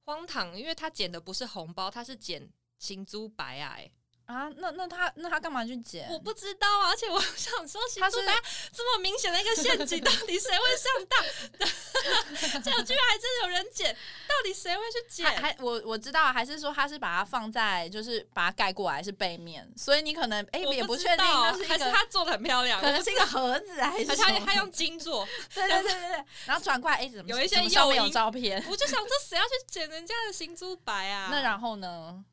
[0.06, 2.50] 荒唐，因为他捡的不是红包，他是捡
[2.80, 3.92] 青租白啊、欸，
[4.28, 6.06] 啊，那那他那他干嘛去捡？
[6.12, 8.18] 我不知道啊，而且我 想说，他是
[8.74, 11.24] 这么明显的一个陷阱，到底谁会上当？
[12.62, 13.96] 这居然还真有人捡，
[14.28, 15.26] 到底谁会去捡？
[15.42, 21.26] 还我我知道，还是说他是把它放在，就是把它盖过来是背面，所以你可能哎也不确定，
[21.66, 25.26] 还是他做的很漂亮，可能是一个盒子还 是他他用金做？
[25.56, 28.62] 对对对对对，然后转过来哎怎么有一些又有照片？
[28.70, 31.30] 我就想说谁要去捡人家的行珠白啊？
[31.32, 32.26] 那然后呢？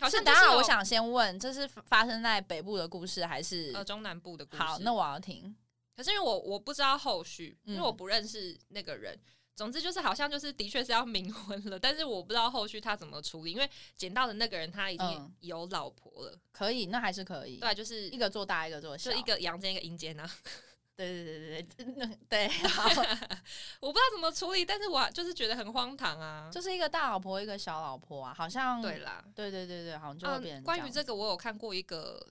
[0.00, 4.62] 好像等下，我想先问，这是发生在北部的故事还是呃中南部的故事？
[4.62, 5.54] 好，那我要听。
[5.96, 9.18] 可是因为我我不知道后续，因为我不认识那个人。
[9.54, 16.36] 总之就是好像就是的确是要冥婚了，但是我不知道后续他怎么处理，因为捡到的那个人他已经有老婆了。
[16.50, 17.58] 可以，那还是可以。
[17.58, 20.28] 对，就是一个做大，一个做小，就一个阳间一个阴间啊。
[20.94, 22.48] 对对对对对，对，
[23.80, 30.62] 我不知道怎么处理，但是我就是觉得很荒唐啊，就是一个大老婆，一个小老婆啊，好像对啦，对对对对，好像就会变。
[30.62, 32.24] 关于这个，我有看过一个，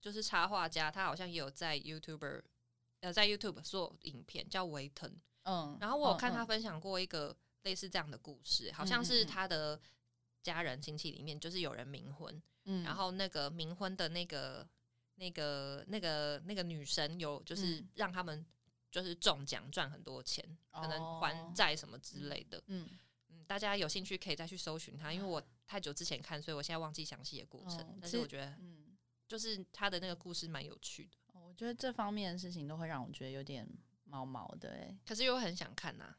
[0.00, 2.42] 就是插画家，他好像也有在 YouTube，
[3.00, 9.78] 呃，在 YouTube 做影片，叫维腾，嗯，然后我有看他分享过一个类似这样的故事，好像是他的
[10.42, 14.66] 家人亲戚里面就是有人冥婚，嗯，然后那个冥婚的那个。
[15.16, 18.44] 那个、那个、那个女神有，就是让他们
[18.90, 22.62] 就是中奖赚很多钱，可能还债什么之类的。
[22.66, 22.88] 嗯
[23.28, 27.98] 嗯，大家有兴趣可以再去搜寻他，因为我太久之前看，所以我现在忘记详细的过程。
[28.00, 28.96] 但是我觉得，嗯，
[29.28, 31.16] 就是他的那个故事蛮有趣的。
[31.32, 33.68] 我觉得这方面的事情都会让我觉得有点
[34.04, 36.14] 毛毛的，哎， 可是又很想看呐。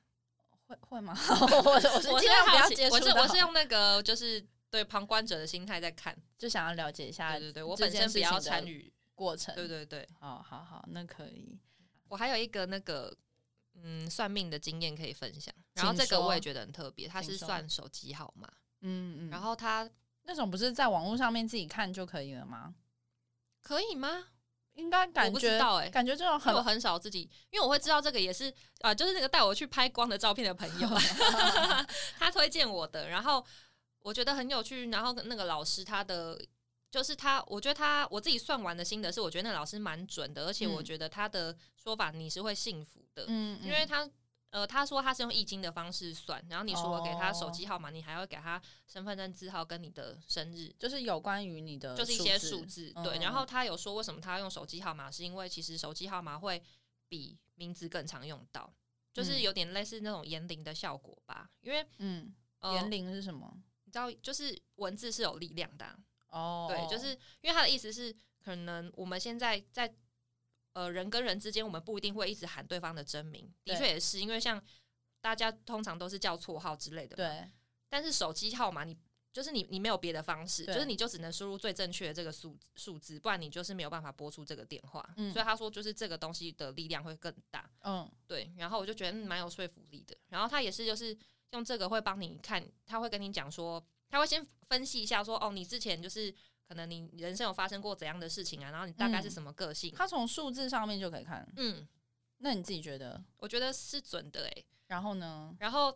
[0.67, 1.13] 会会吗？
[1.65, 2.95] 我我是尽量不要接触。
[2.95, 4.45] 我是我是用那个就是。
[4.73, 7.33] 对旁观者的心态在看，就想要了解一下。
[7.33, 9.53] 对对对，我本身比较参与过程。
[9.53, 11.55] 对对对，好好好，那可以。
[12.07, 13.15] 我还有一个那个
[13.75, 18.51] 嗯算命的经验可以分享，然后这个我也觉得很特别，它是算手机号码。
[18.81, 19.29] 嗯嗯。
[19.29, 19.87] 然后它
[20.23, 22.73] 那种不是在网络上面自己看就可以了吗？
[23.61, 24.29] 可以吗？
[24.73, 30.89] 应该感觉到哎，感觉这种很我很少自己，因为我会知道这个也是啊，就是那个带我去拍光的照片的朋友，
[32.17, 33.45] 他推荐我的，然后。
[34.03, 36.39] 我觉得很有趣，然后那个老师他的
[36.91, 44.07] 就是他，我觉得他我自己算完的心得是，我觉得那老师蛮准的，而且我觉得他的说法你是会信服的，嗯，因为他
[44.51, 56.61] 呃他说他是用易经的方式算，然后你除了给他手机号码，你还要给他身份证字号跟你的生日，就是有关于你的就是一些数字，对，然后他有说为什么他用手机号码，是因为其实手机号码会
[57.07, 58.71] 比名字更常用到，
[59.13, 62.35] 就是有点类似那种言灵的效果吧，因为嗯，
[62.73, 63.57] 言灵是什么？
[63.93, 65.95] 知道，就是文字是有力量的
[66.29, 66.67] 哦。
[66.67, 69.93] 对，就是因为他的意思是，可能我们现在在
[70.73, 73.47] 呃人跟人之间，我们不一定会一直喊对方的真名。
[73.63, 74.61] 的确也是，因为像
[75.21, 77.15] 大家通常都是叫绰号之类的。
[77.15, 77.47] 对。
[77.87, 78.97] 但是手机号码，你
[79.31, 85.07] 就是你，你没有别的方式，就是你就只能输入最正确的这个数数字，不然你就是没有办法拨出这个电话。
[85.17, 85.31] 嗯。
[85.31, 87.69] 所以他说，就是这个东西的力量会更大。
[87.83, 88.11] 嗯。
[88.25, 88.51] 对。
[88.57, 90.17] 然后我就觉得蛮有说服力的。
[90.29, 91.15] 然后他也是，就是。
[91.53, 96.33] 用这个会帮你看，他会跟你讲说，他会先分析一下说，哦，你之前就是
[96.67, 101.47] 可能你人生有发生过怎样的事情啊，然后你大概是什么个性，他从数字上面就可以看。
[101.55, 101.87] 嗯，
[102.39, 103.23] 那你自己觉得？
[103.37, 104.65] 我觉得是准的诶。
[104.87, 105.55] 然后呢？
[105.59, 105.95] 然后，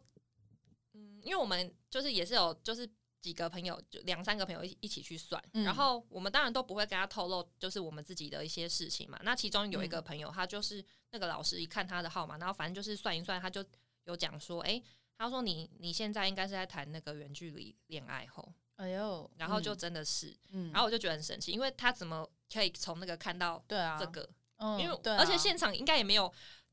[0.94, 2.88] 嗯，因为我们就是也是有就是
[3.20, 9.20] 几个朋友，就两三个朋友一一起去算，然后我们当然都不会跟他透露就是我们自己的一些事情嘛。
[9.24, 13.66] 那其中有一个朋友，他就是那个老师一看他的号码，然后反正就是算一算，他就
[14.04, 14.80] 有讲说，哎。
[15.18, 26.32] 他说：“你你现在应该是在谈那个远距离恋爱后，哎呦，然后就真的是，嗯，然后我就觉得很神奇，因为他怎么可以从那个看到对啊这个，嗯，因为而且现场应该也没有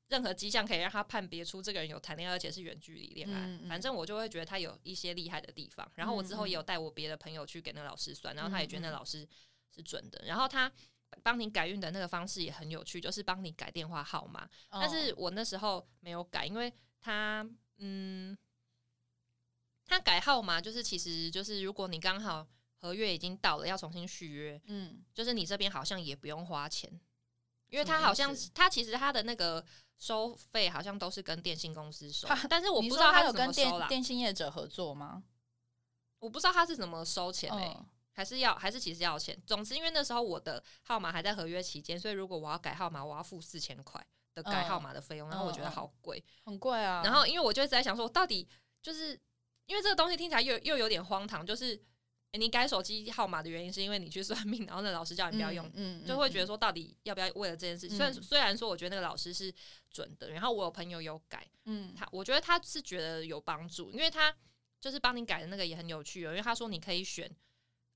[0.09, 3.59] 任何迹象可以让他判别出这个人有谈恋爱，而且是远距离恋爱。
[3.67, 5.91] 反正我就会觉得他有一些厉害的地方。
[5.95, 9.27] 然后我之后也有带我别的朋友去给那个老师算，然后他也觉得那老师
[9.75, 10.23] 是准的。
[10.27, 10.71] 然后他
[11.23, 14.47] 帮你改运的那个方式也很有趣，就是帮你改电话号码。
[14.71, 18.37] 但是我那时候没有改，因为他。”嗯，
[19.85, 26.91] 他改号码就是，其实就是如果你刚好合约已经到了，要重新续约，嗯，就是你这边好像也不用花钱，
[27.69, 29.65] 因为他好像他其实他的那个
[29.99, 35.23] 收费好像都是跟电信公司收，但是我不知道他有跟电电信业者合作吗？
[36.19, 37.77] 我不知道他是怎么收钱诶，
[38.13, 39.39] 还是要还是其实要钱？
[39.47, 44.05] 总之，因为那时候我的号码还在合约期间，所以如果我要改号码，我要付四千块。
[44.35, 47.03] 的改号码的费用，然后我觉得好贵，很贵啊。
[47.05, 48.47] 然后因为我就一直在想说，到底
[48.83, 49.19] 就是
[49.67, 51.81] 因为这个东西听起来又又有点荒唐，就是
[52.33, 57.89] 你改手机号码的原因是因为你去算命，然后那老师叫你不要用，嗯，就会觉得说到底要不要为了这件事？
[57.89, 59.55] 虽然虽然说我觉得那个老师是
[59.91, 64.35] 准的，然后我有朋友有改，嗯，他我觉得他是觉得有帮助，因为他
[64.81, 67.31] 就是帮你改的那个也很有趣哦，因为他说你可以选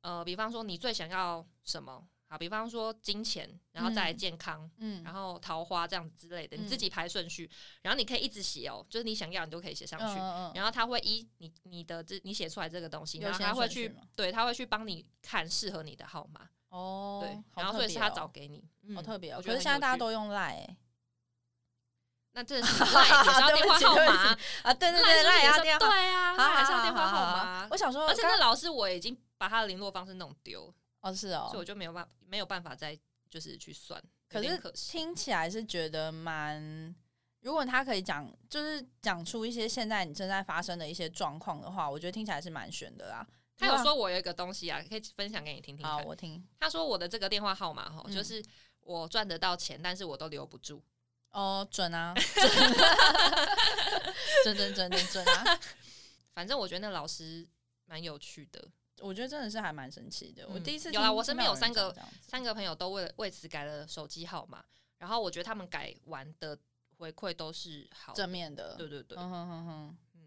[0.03, 2.09] 呃，比方说你最想要什么？
[2.31, 7.51] 好，比方说金钱，然后再来健康，嗯，然后桃花这样子之类的，你自己排顺序，
[7.81, 10.19] 然后你可以一直写哦，就是你想要你都可以写上去，
[10.55, 18.63] 然后他会依你你的这你写出来这个东西，然后他会去对他会去帮你看适合你的号码哦，对，然后所以是他找给你，
[18.95, 20.77] 好特别哦，可是现在大家都用赖，
[22.33, 27.69] 那这 是赖也是要电话号码啊，对对对，赖也要电话，对啊，还是要电话号码。
[27.71, 30.71] 我想说，而且那老师我已经把他的联络方式弄丢。
[31.01, 32.99] 哦，是哦，所以我就没有办没有办法再
[33.31, 36.95] 就是去算，可是听起来是觉得蛮，
[37.41, 43.27] 如果他可以讲，就是讲出一些现在你正在发生的一些状况的话，我觉得听起来是蛮悬的啦。
[43.57, 45.85] 他有说我有一个东西啊，可以分享给你听听。
[45.85, 46.47] 好，我听。
[46.61, 48.43] 他说我的这个电话号码哈，就是
[48.81, 50.83] 我赚得到钱，但是我都留不住。
[51.31, 52.15] 哦，准啊，
[54.45, 55.59] 准准准准准啊！
[56.33, 57.47] 反正我觉得那老师
[57.85, 58.67] 蛮有趣的。
[59.01, 60.47] 我觉得真的是还蛮神奇的。
[60.49, 64.65] 我第一次有啊，我身边有三个三个朋友都为了为此改了手机号码，
[64.99, 66.59] 然后我觉得他们改完的
[66.97, 68.75] 回馈都是好正面的。
[68.77, 70.21] 对对对，嗯哼哼哼，嗯，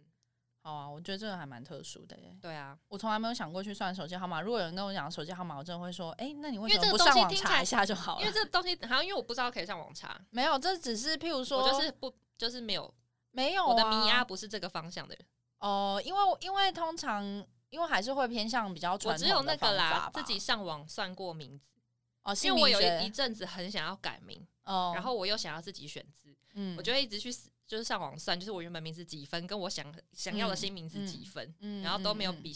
[0.62, 2.38] 好啊，我觉得这个还蛮特殊的耶。
[2.42, 4.42] 对啊，我从来没有想过去算手机号码。
[4.42, 8.22] 如果有人跟我讲手机号码，我真的会说，哎，那你为什么不上网查一下就好了？
[8.22, 10.20] 因为这个东西好像因为我不知道可以上网查。
[10.30, 12.94] 没有，这只是譬如说，就是不就是没有
[13.32, 15.26] 没有我的迷压不是这个方向的人
[15.60, 17.46] 哦，因为因为通常。
[17.72, 21.72] 因为还是会偏向比较传统的方法自己上网算过名字
[22.22, 27.34] 哦，因为我有一一阵子很想要改名哦，然后我又想要自己选字，嗯，我就会一直去
[27.66, 32.54] 就是上网算，就是我原本名字几分，跟我想想要的新名字几分，嗯，然后都没有比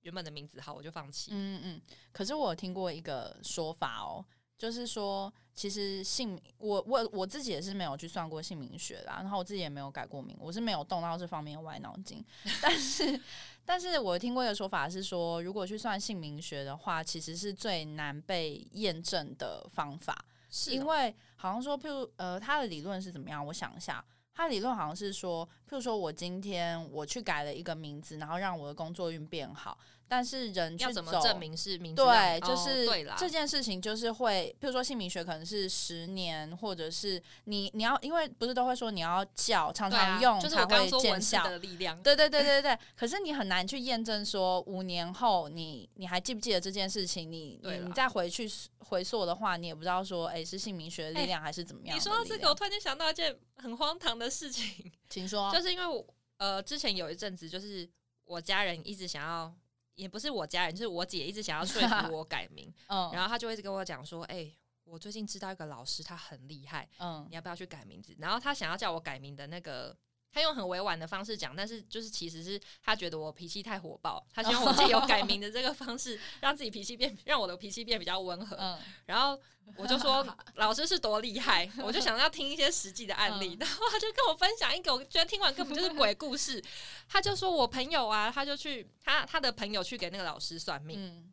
[0.00, 1.30] 原本的名字好，我就放弃。
[1.34, 1.80] 嗯嗯，
[2.10, 4.24] 可是我有听过一个说法哦。
[4.58, 12.24] 就是说，其实姓我我我自己也是没有去算过姓名学啦，然后我自己也没有改过名，我是没有动到这方面的歪脑筋。
[12.62, 13.20] 但是，
[13.66, 23.44] 但是我听过一个说法是说，如果去算姓名学的话，其实是最难被验证的方法，是因为好像说，譬如呃，他的理论是怎么样？
[23.44, 24.02] 我想一下。
[24.32, 29.78] 他理论好像是说，譬如说我今天我去改了一个名字，然后让我的工作运变好，
[30.08, 32.02] 但是人要怎么证明是名字？
[32.02, 32.86] 对，就是
[33.16, 42.00] 这件事情就是会，比如说姓名学可能是十年，或者是你你要，因为不是都会说你要叫常常用才会见效的力量。
[42.02, 42.78] 对对对对对。
[42.94, 47.30] 可是你很难去验证说五年后你你还记不记得这件事情？
[47.30, 51.96] 你你你再回去回溯的话，你也不知道说，哎，是姓名学的力量还是怎么样？
[51.96, 53.36] 你说到这个，我突然间想到一件。
[53.58, 55.50] 很荒唐的事情，请说。
[55.50, 57.88] 就是因为我呃，之前有一阵子，就是
[58.26, 59.50] 我家人一直想要，
[59.96, 62.72] 也不是我家人，就是我姐一直想要说服我改名。
[62.88, 64.50] 嗯，然后她就一直跟我讲说：“哎，
[64.84, 69.96] 我最近知道一个老师，他很厉害，嗯，你要不要去改名字？”然后他想要叫我改名的那个。
[70.36, 78.54] 他用很委婉的方式讲，但是就是其实是他觉得我脾气太火爆，他希望我借由改名的这个方式，让自己脾气变，让我的脾气变比较温和。
[78.60, 79.40] 嗯，然后
[79.76, 80.22] 我就说
[80.56, 86.62] 老师是多厉害，我就想要听一些实际的案例，然后他就跟我分享一个，我觉得听完根本就是鬼故事。
[87.08, 91.32] 他就说我朋友啊，他就去他他的朋友去给那个老师算命，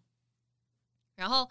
[1.15, 1.49] 然后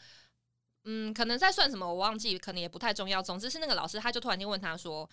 [0.84, 3.22] 嗯，可能在算什么我忘记，可能也不太重要。
[3.22, 5.06] 总之是那个老师，他就突然间问他说：“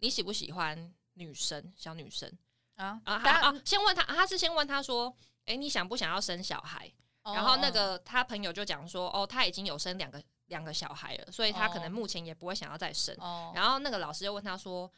[0.00, 2.30] 你喜不喜欢？”女生，小女生
[2.76, 3.54] 啊啊啊！
[3.64, 5.14] 先问他，他是先问他说
[5.46, 6.90] ：“哎，你想不想要生小孩？”
[7.24, 13.16] 然后那个他朋友就讲说：“哦，他已经有生两个两个小孩了，所以他可能目前也不会想要再生。”
[13.54, 14.90] 然后那个老师就问他说：“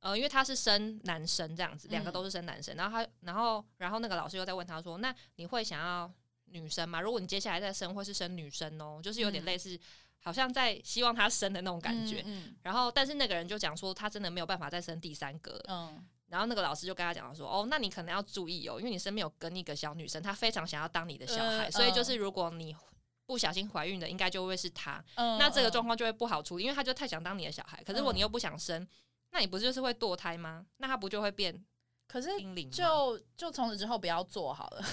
[0.00, 2.76] 呃，因为他是生男生这样子，两个都是生男生。
[2.76, 6.12] 然后他，然后，然后那个老师又在问他说：‘那你会想要
[6.44, 7.00] 女生吗？
[7.00, 9.80] 如果你接下来再生，会是生女生哦？’就是有点类似。”
[10.22, 12.24] 好像在希望他生的那种感觉，
[12.62, 22.76] 然后但是那个人就讲说他真的没有办法再生第三个，嗯，然后那个老师就跟他讲说，哦，那你可能要注意哦，因为你身边有跟一个小女生，她非常想要当你的小孩，所以就是如果你
[23.26, 28.86] 不小心怀孕的，应该就会是她，那这个状况就会不好处理，因为他就太想当你的小孩，可是如果你又不想生，
[29.30, 30.66] 那你不就是会堕胎吗？
[30.76, 31.64] 那他不就会变？
[32.08, 32.28] 可是
[32.70, 34.84] 就就从此之后不要做好了。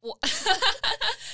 [0.00, 0.18] 我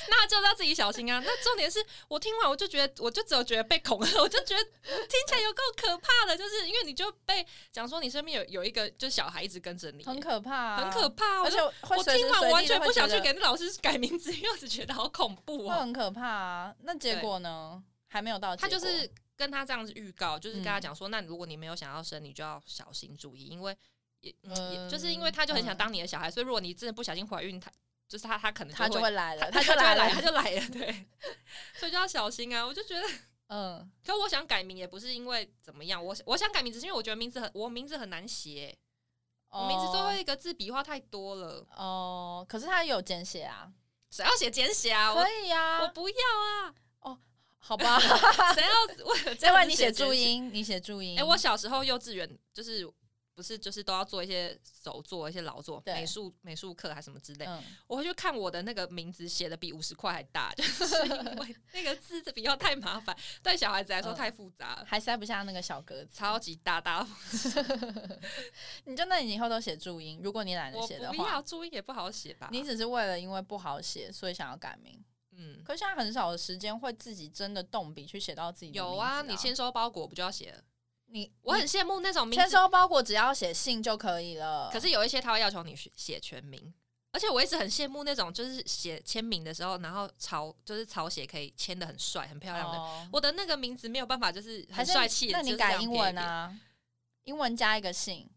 [0.08, 1.22] 那就要自己小心啊！
[1.24, 11.42] 那重点是我听完我就觉得，我就只有觉得被恐吓，我就觉得听起来有够可怕的，就是因为你就被讲说你身边有有一个就是小孩一直跟着你，很可怕，很可怕。
[11.42, 16.74] 而且我听完完全不想去给那老师改名字，因为我只觉得好恐怖啊，很可怕啊。
[16.82, 17.82] 那结果呢？
[18.08, 23.76] 还没有到，他就是跟他这样子预告，就是跟他讲说，那如果你没有想要生，你就要小心注意，因为
[24.20, 27.68] 也也就是因为他就很想当你的小孩，所以如果你真的不小心怀孕，他。
[28.08, 31.06] 就是他，他可能 他就会来了，他就来了，他就来了，对，
[31.78, 32.64] 所以就要小心啊！
[32.64, 33.06] 我就觉得，
[33.48, 38.76] 嗯，可我想改名也不是因为怎么样，我我想改名只是因为我觉得名字很，我名字很难写，
[39.50, 41.66] 我名字最后一个字笔画太多了。
[41.76, 43.72] 哦，可是他有简写啊，
[44.10, 45.12] 谁要写简写啊？
[45.12, 46.74] 我可以呀、我不要啊！
[47.00, 47.18] 哦
[47.58, 49.90] 好吧，谁要为了这样子要不然你写？
[49.90, 51.18] 注音，你写注音。
[51.18, 52.86] 哎、我小时候幼稚园就是
[53.34, 57.44] 不是就是都要做一些手作、一些劳作，美术美术课还什么之类。
[57.46, 66.10] 嗯，我会去看我的那个名字写的比五十块还大，就是 因为那个字的笔画太麻烦，对小孩子来说嗯太复杂了，还塞不下那个小格子。
[66.14, 67.06] 超级大大。
[68.86, 72.48] 你就那你以后都写注音，如果你懒得写的话不要，注音也不好写吧？
[72.52, 75.02] 你只是为了因为不好写，所以想要改名。
[75.36, 80.62] 嗯，可是现在很少的时间会自己真的动笔去写到自己的名字有啊，啊，你签收包裹不就要写了？
[81.14, 84.68] 你我很羡慕那种名签字，收包裹只要写姓就可以了。
[84.72, 86.74] 可是有一些他会要求你写全名。
[87.12, 92.76] 而且我一直很羡慕那种，就是写签名的时候，然后草就是草写可以签的很帅、很漂亮的。
[92.76, 95.28] 哦我的那个名字没有办法，就是还是很帅气。
[95.30, 96.52] 那你改英文啊？
[97.22, 98.28] 英文加一个姓？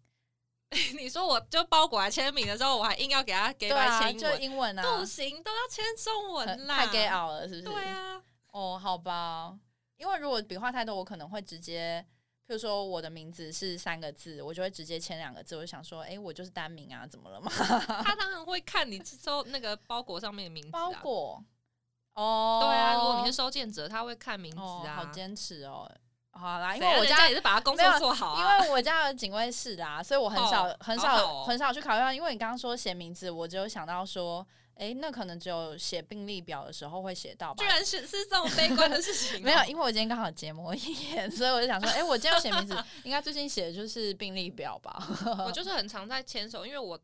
[0.99, 6.75] 你说我就包裹来签名的时候，我还硬要给他给他啊，就签英文，英文啊，不行，都要签中文啦。
[6.75, 7.73] 太 gay out 了，是不是？
[7.73, 8.21] 对啊，
[8.51, 9.57] 哦，好吧，
[9.97, 12.05] 因为如果笔画太多，我可能会直接，
[12.47, 17.51] 譬如说我的名字是三个字，我就会直接签两个字，我就想说，哎、我就是单名啊，怎么了嘛？
[18.03, 20.71] 他当然会看你收那个包裹上面的名字、啊。
[20.71, 21.43] 包裹，
[22.13, 24.95] 哦，对啊，如果你是收件者，他会看名字哦，啊。
[24.95, 25.91] 好坚持哦。
[26.31, 28.61] 好啦，因为我家人也是把他工作做好因啊。
[28.61, 32.15] 为我家有警卫室的啊，所以我很少、哦很少、很少去考虑。
[32.15, 34.47] 因为你刚刚说写名字，我只有想到说，
[34.77, 37.69] 哎、那可能只有写病历表的时候会写到吧居。
[37.69, 45.01] 然是是这种悲观的事情哦、 没有，因为我今天刚好结膜炎，所以我就想说，哎、我今天要写名字，应该最近写的就是病历表吧？
[45.45, 46.99] 我就是很常在签收，因为我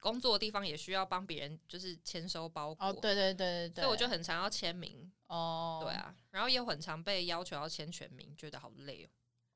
[0.00, 2.86] 工作的地方也需要帮别人，就是签收包裹。
[2.86, 5.10] 哦，对对对对对，所以我就很常要签名。
[5.26, 9.08] 哦，对，啊，然后也很常被要求要签全名，觉得好累哦。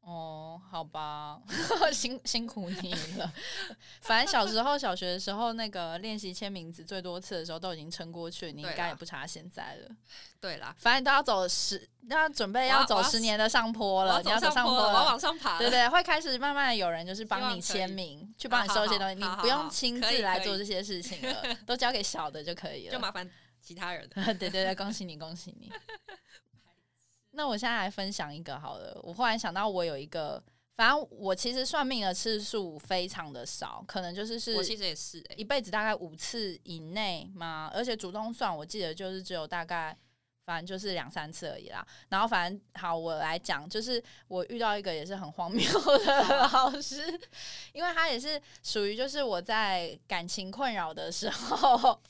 [0.03, 1.41] 哦，好吧，
[1.95, 3.33] 辛辛苦你了。
[4.01, 9.89] 反正小时候小学的时候，那个练习签名字最多次的时候，都已经撑过去，你应该也不差现在了。
[10.41, 11.79] 对啦，反正都要走十，
[12.11, 15.59] 都要准备要走十年的上坡了，你要走上坡我要往上爬了。
[15.61, 22.93] 对对，会开始慢慢的有人就是帮你签名，去帮你收一些东西，你不用亲自来做这些事情了， 都交给小的就可以了。
[22.93, 23.31] 就麻烦
[23.61, 24.11] 其他人。
[24.37, 25.73] 对对对，恭喜你，恭喜你。
[27.33, 30.43] 那我现在来分享一个好了，我忽然想到，我有一个，
[30.75, 39.97] 反正我其实算命的次数非常的少，可能就是是我其实也是哎、一辈子大概五次以内嘛，而且主动算，我记得就是只有大概。
[40.45, 45.65] 反正就是两三次而已啦，然后反正好，我来讲，就是我遇到一个也是很荒谬
[45.99, 47.19] 的 老师，
[47.73, 52.01] 因为他也是属于就是我在感情困扰的时候，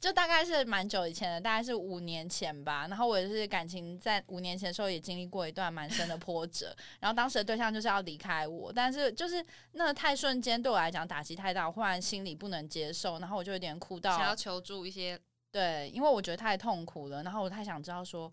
[0.00, 2.86] 就大概是蛮久以前的，大概是五年前吧。
[2.88, 15.20] 然后我也是感情在五年前的时候也经历过一段蛮深的波折，然后当时的对象就是要离开我，但是就是那个太瞬间对我来讲打击太大，我忽然心里不能接受，然后我就有点哭到想要求助一些，
[15.54, 18.30] 对，因为我觉得太痛苦了，然后我太想知道说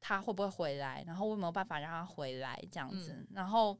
[0.00, 3.78] 他会不会回来，然后我有没有办法让他回来这样子，嗯然后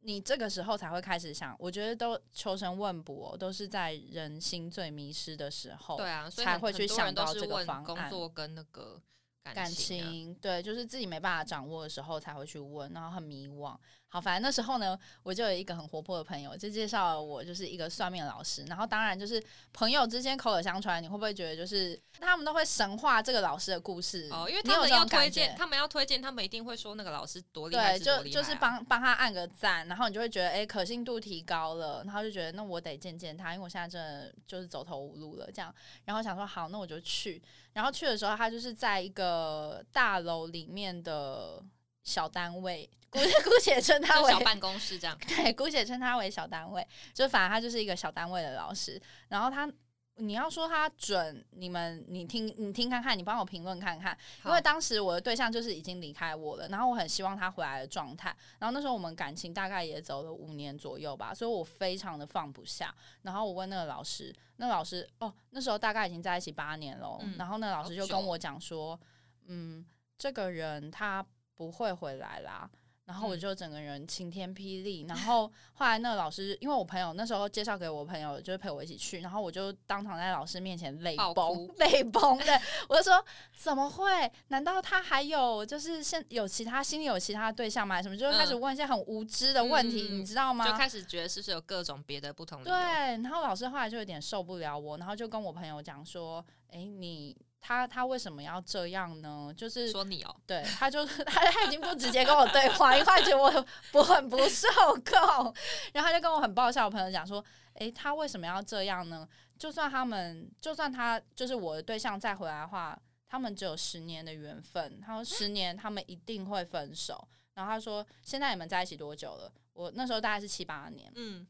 [0.00, 9.00] 你这个时候才会开始想，我觉得都求神问卜、哦，都是在人心最迷失的时候，对啊，所以才会去想到这个方案作跟那个
[9.44, 13.78] 感感情啊、情，对，就是自己没办法掌握的时候才会去问，然后很迷惘。
[14.14, 18.62] 好，反正那时候呢，我就有一个很活泼的朋友，就介绍了我就是一个算命的老师。
[18.66, 19.42] 然后当然就是
[19.72, 24.28] 朋友之间口耳相传，你会不会觉得就是他们都会神化这个老师的故事？
[24.30, 37.42] 哦，因为他们要推荐，他们要推荐，他们一定会说那个老师多厉害，对，是多就就是帮帮他按个赞，然后你就会觉得哎、诶可信度提高了，然后就觉得那我得见见他，因为我现在真的就是走投无路了这样，然后想说好，那我就去，
[37.72, 41.60] 然后去的时候他就是在一个大楼里面的
[42.04, 45.18] 小单位，姑 姑且称他为小办公室这样。
[45.26, 49.00] 对，姑且称他为小单位，就反正他就是一个小单位的老师。
[49.28, 49.68] 然后他，
[50.16, 58.28] 你要说他准，你们你听你听看看，你帮我评论看看，因为当时我的对象就是已经离开我了，然后我很希望他回来的状态。
[58.58, 62.94] 然后那时候我们感情大概也走了五年左右吧，所以我非常的放不下。
[63.22, 69.00] 然后我问那个老师，那老师哦，那时候大概已经在一起八年了，嗯然后那老师就跟我讲说，
[69.46, 69.84] 嗯，
[70.18, 71.24] 这个人他
[71.56, 72.68] 不会回来啦。
[73.06, 75.46] 然后我嗯就整个人晴天霹雳，然后
[75.76, 83.22] 后来那个老师，因为我朋友那时候介绍给我朋友，就是陪我一起去，然后我就当场在老师面前泪崩，泪崩的，我就说
[83.54, 84.32] 怎么会？
[84.48, 88.00] 难道他还有就是现有其他心里有其他对象吗？
[88.00, 90.66] 什么就开始嗯问一些很无知的问题，嗯你知道吗？
[90.66, 96.42] 就开始觉得是不是有各种别的不同的对，然后老师后来就有点受不了我，然后就跟我朋友讲说
[96.72, 97.36] ：“诶，你
[97.66, 99.50] 他他为什么要这样呢？
[99.56, 104.68] 就是说你哦，对，他就他他已经不直接跟我对话，因为他觉得我我很不受
[105.02, 105.54] 控，
[105.94, 107.42] 然后他就跟我很爆笑的朋友讲说，
[107.76, 109.26] 诶，他为什么要这样呢？
[109.58, 117.26] 就算他们，就算他就是我的对象再回来的话，他们只有十年的缘分，他说十年他们一定会分手。
[117.54, 119.50] 然后他说，现在你们在一起多久了？
[119.72, 121.46] 我那时候大概是七八年，嗯。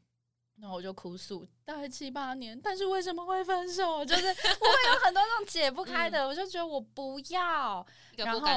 [0.61, 4.05] 然后我就哭诉，大概七八年，但是为什么会分手？
[4.05, 7.85] 就是我会有很多那种解不开的，我就觉得我不要，
[8.15, 8.47] 然后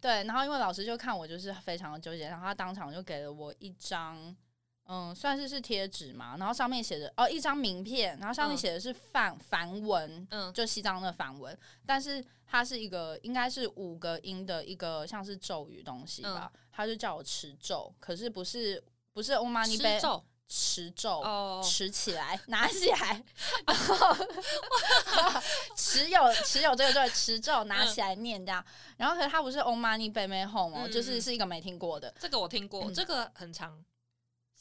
[0.00, 4.36] 对，然后因为老师就看我就是非常的纠结，然后他当场就给了我一张，
[4.84, 18.84] 嗯，算是是贴纸嘛，然后上面写着哦一张名片，然后上面写的是梵梵文，嗯，就西藏的梵文，但是它是一个应该是五个音的一个像是咒语东西吧，他就叫我持咒，可是不是
[19.14, 20.00] 不是 Om Mani p a
[20.48, 23.22] 持咒，持起来， 拿起来，
[23.66, 24.16] 然后
[25.76, 28.64] 持有持有这个咒，持咒拿起来念这样。
[28.96, 32.14] 然后可是它不是 Om Mani p a m e Home 哦，就是是一个没听过的。
[32.18, 33.84] 这个我听过，这个很长，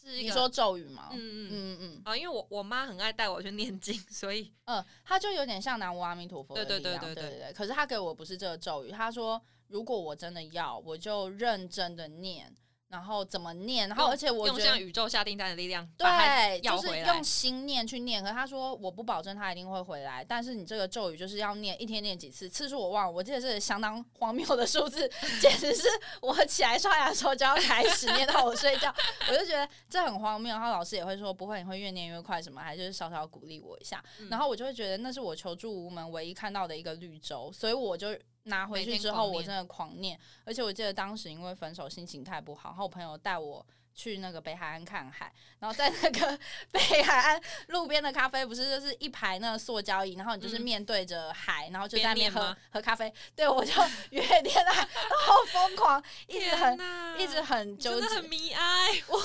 [0.01, 1.09] 是你说咒语吗？
[1.11, 7.53] 嗯嗯嗯嗯啊，因为我我妈很爱带我去念经，所以嗯，它就有点像南无阿弥陀佛的力量，对对对对。
[7.53, 12.55] 可是他给我不是这个咒语，他说如果我真的要，我就认真的念。
[12.87, 13.89] 然后怎么念？
[13.89, 18.23] 然后而且我用像宇宙下订单的力量，对，就是用心念去念。
[18.23, 25.09] 可他说我不保证他一定会回来，但是你这个咒语就是要念一天念几次，次数我忘了，我记得是相当荒谬的数字，
[25.41, 25.87] 简直是
[26.21, 28.93] 我起来刷牙的时候就要开始念到我睡觉，
[29.29, 30.53] 我就觉得这很荒谬。
[30.53, 34.01] 然后老师也会说不会，你会越念越快，什么还就是稍稍鼓励我一下。
[34.29, 38.15] 然后我就会觉得那是我求助无门唯一看到的一个绿洲，所以我就。
[38.45, 46.37] 拿回去之后，我真的狂念，而且我记得当时因为分手，心情太不好，然后我朋友带我去那个北海岸看海，然后在那个
[46.71, 53.11] 北海岸路边的咖啡，不是就是一排那个塑胶椅，然后你就是面对着海，然后就在那边喝喝咖啡。
[53.35, 53.73] 对，我就
[54.11, 54.87] 越天啊，然
[55.27, 56.79] 后疯狂，一直很
[57.17, 59.17] 一直很纠结，很迷爱，我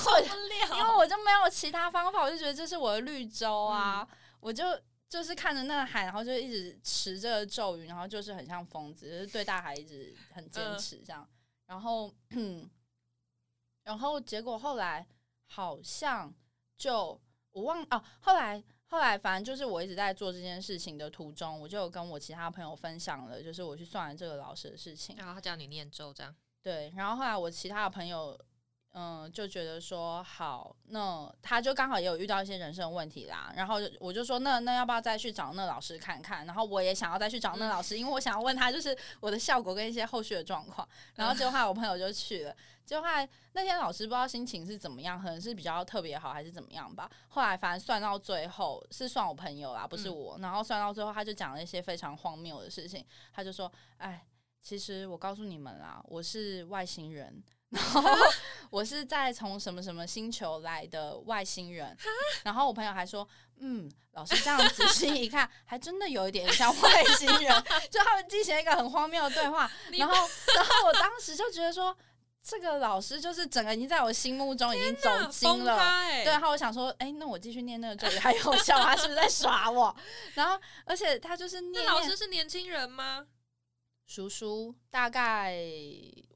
[0.79, 4.07] 因为我就没有其他方法，我就觉得这是我的绿洲啊，
[4.41, 4.65] 我就。
[5.11, 11.29] 就是看着那个海，然后就一直持这个咒语，然后就是很像疯子，就是对大海一直很坚持这样。
[11.67, 12.15] 然后，
[13.83, 15.05] 然后结果后来
[15.47, 16.33] 好像
[16.77, 25.17] 就我忘哦，后来后来反正就是我一直在做这件事情的途中，我就跟我其他朋友分享了，就是我去算了这个老师的事情。
[25.17, 26.33] 然后他叫你念咒这样。
[26.63, 28.41] 对，然后后来我其他的朋友。
[28.93, 33.53] 嗯，就觉得说好，那他就刚好也有遇到一些人生问题啦。
[33.55, 36.45] 然后我就说，那那要不要再去找那老师看看？
[36.45, 40.87] 然后我也想要再去找那老师，因为我想要问他，就是我的效果跟一些后续的状况。
[41.15, 47.09] 然后结果后来我朋友就去了，结果后来那天老师不知道心情是怎么样，可能是比较特别好还是怎么样吧。
[47.29, 50.37] 后来反正算到最后是算我朋友啦，不是我。
[50.41, 53.07] 然后算到最后，他就讲了一些非常荒谬的事情。
[53.33, 54.27] 他就说：“哎，
[54.61, 58.03] 其实我告诉你们啦，我是外星人。”然后
[58.71, 61.97] 我是在从什么什么星球来的外星人，
[62.45, 63.27] 然后我朋友还说，
[63.59, 70.15] 嗯，老师这样仔细一看，还真的有一点像外星人，就他们进行一个很荒谬的对话，然后，
[70.55, 71.97] 然后我当时就觉得说，
[72.43, 75.77] 这个老师就是整个已经在我心目中已经走精了，
[76.09, 79.95] 对，然后我想说，哎，那我继续念那个咒语还有效，他是不是在耍我？
[80.35, 83.27] 然后，而且他就是念，老师是年轻人吗？
[84.07, 86.30] 叔叔大概五。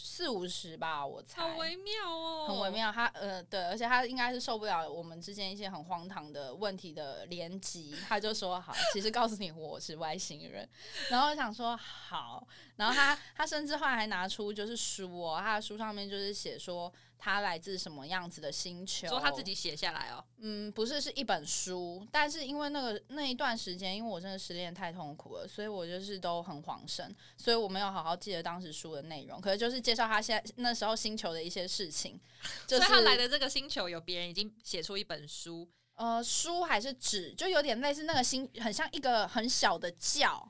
[0.00, 1.42] 四五十吧，我猜。
[1.42, 2.92] 好微妙哦，很微妙。
[2.92, 10.68] 他呃，对，而且他应该是受不了我们之间一些很荒唐的问题的连击，他就说好，其实告诉你我是外星人。
[11.10, 12.46] 然后想说好，
[12.76, 16.92] 然后他他甚至后来还拿出就是书哦，他的书上面就是写说。
[17.18, 19.08] 他来自什么样子的星球？
[19.08, 20.24] 说他自己写下来哦。
[20.38, 22.06] 嗯，不是，是一本书。
[22.12, 29.40] 但是因为那个那一段时间，因为我真的失恋太痛苦了，所以我就是都很恍神，所以我没有好好记得当时书的内容。
[29.40, 32.18] 可是就是介绍他现在那时候星球的一些事情。
[32.68, 35.68] 所以他来的这个星球有别人已经写出一本书。
[35.96, 40.48] 呃，书还是纸，就有点类似那个星，很像一个很小的教，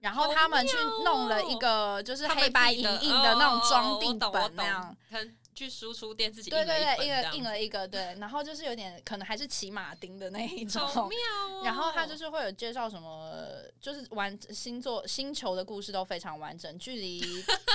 [0.00, 4.94] 然后他们去弄了一个就是黑白影印的那种装订本那样。
[5.60, 11.10] 去输出店自己对对对，印了印了一个对，然后就是有点可能还是骑马丁的那一种，
[11.62, 13.30] 然后他就是会有介绍什么，
[13.78, 17.20] 就是完星座星球的故事都非常完整，距离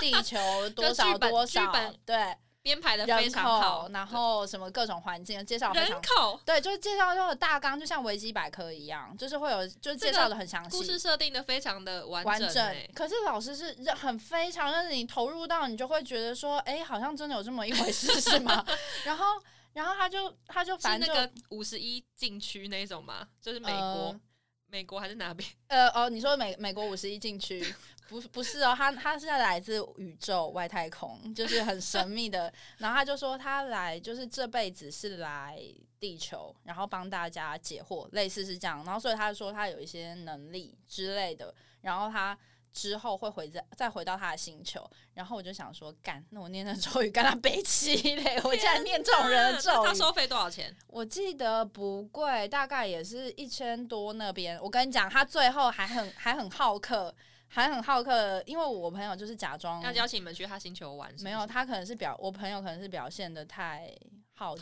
[0.02, 0.38] 地球
[0.76, 1.72] 多少多少
[2.06, 2.36] 对。
[2.66, 12.76] 编排的非常好，然后什么各种环境介绍，人口对，就是介绍后的大纲，就像维基百科一样，就是会有，就是介绍的很详细，故事设定的非常的完整。
[12.95, 18.66] 可是老师是很非常让你投入到，你就会觉得说，哎，好像真的有这么一回事，是吗？
[19.05, 19.26] 然后，
[19.74, 24.20] 然后他就他就反正那个五十一禁区那种嘛，就是美国。
[24.68, 25.47] 美国还是哪边？
[25.70, 27.63] 呃哦，你说美美国五十一禁区，
[28.08, 32.51] 不不是哦，他他是来自宇宙外太空，就是很神秘的。
[32.78, 35.60] 然后他就说他来就是这辈子是来
[35.99, 38.84] 地球，然后帮大家解惑，类似是这样。
[38.86, 42.38] 然后所以他说他有一些能力之类的，然后他。
[42.76, 49.88] 之后会回再再回到他的星球，然后我就想说，干，那我念那咒语跟他背齐嘞，我竟然念这种人的咒语。
[49.88, 50.76] 他收费多少钱？
[50.88, 54.62] 我记得不贵，大概也是一千多那边。
[54.62, 57.16] 我跟你讲，他最后还很还很好客，
[57.56, 63.89] 还很好客，因为我朋友就是假装要邀请你们去他星球玩，没有，他可能是表我朋友可能是表现的太。
[64.38, 64.62] 好奇，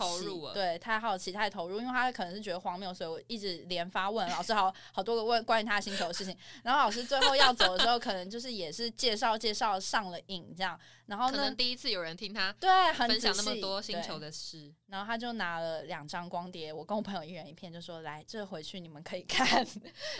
[0.53, 6.37] 对，太好奇，太投入，因为他可能是觉得荒谬，所以我一直连发问 老师，好好多个问关于他星球的事情。
[6.63, 10.79] 然后老师最后要走的时候，可能就是也是介绍介绍上了瘾这样。
[11.07, 19.65] 然后可能第一次有人听他对分享那么多星球的事，然后他就拿了两张光碟，我跟我朋友一人一片，就说来这回去你们可以看，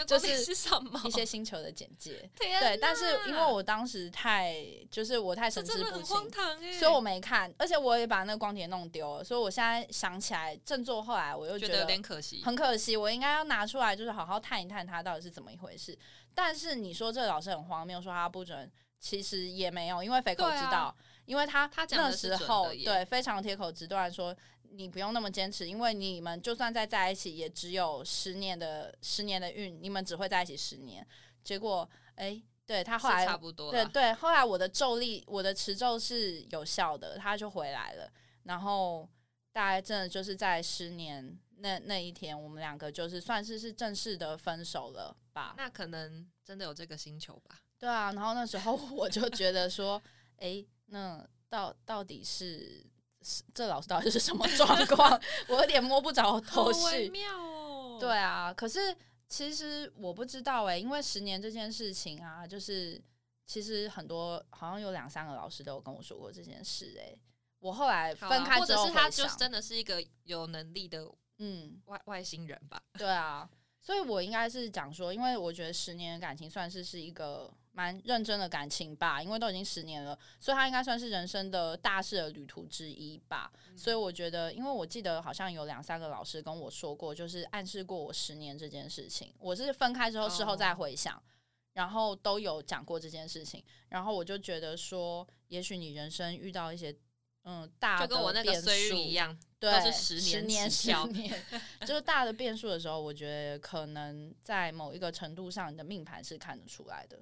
[0.08, 2.28] 就是什么一些星球的简介。
[2.36, 6.18] 对，但是因为我当时太就是我太神志不清，
[6.80, 15.96] 所以我没看，而且我也把那个光碟弄丢了，所以我现在想起来振作，后来我又觉得有点可惜，很可惜，我应该要拿出来，就是好好探一探它到底是怎么一回事。
[16.34, 18.72] 但是你说这个老师很荒谬，说他不准。
[19.00, 20.96] 其实也没有，因为肥狗知道，
[21.26, 24.34] 因为他那时候对非常铁口直断说，
[24.76, 31.06] 你不用那么坚持，因为你们就算再在一起，也只有十年的十年的运，你们只会在一起十年。
[31.44, 38.10] 结果，哎，对他后来差不多，对对，后来我的咒力，我的持咒是有效的，他就回来了。
[38.44, 39.08] 然后
[39.52, 45.54] 大概真的就是在十年那那一天，我们两个就是算是是正式的分手了吧？
[45.58, 47.60] 那可能真的有这个星球吧。
[47.78, 50.02] 对啊，然后那时候 我就觉得说，
[50.38, 52.86] 哎，那到到底是
[53.54, 55.20] 这老师到底是什么状况？
[55.48, 57.10] 我有点摸不着头绪。
[57.10, 57.98] 妙哦。
[58.00, 58.96] 对啊，可是
[59.28, 63.02] 其实我不知道哎，因为十年这件事情啊，就是
[63.46, 67.16] 其实很多好像有两三个老师都有跟我说过这件事哎。
[67.60, 71.08] 我后来分开之后，或者是他就真的是一个有能力的
[71.38, 72.82] 嗯外外星人吧？
[72.98, 73.50] 对啊，
[73.80, 77.54] 所以我应该是讲说，因为我觉得十年的感情算是是一个。
[77.76, 83.52] 蛮认真的感情吧，因为都已经十年了，所以他应该算是人生的大事的旅途之一吧。
[83.76, 89.34] 所以我觉得，因为我记得好像有两三个老师跟我说过，就是暗示过我十年这件事情。
[89.40, 91.22] 我是分开之后事后再回想，
[91.74, 93.64] 然后都有讲过这件事情。
[93.90, 96.96] 然后我就觉得说，也许你人生遇到一些
[97.44, 101.44] 嗯大的，就跟我那个岁月一样，对，十年十年，
[101.88, 107.20] 就是大的变数的时候，我觉得可能在某一个程度上，你的命盘是看得出来的。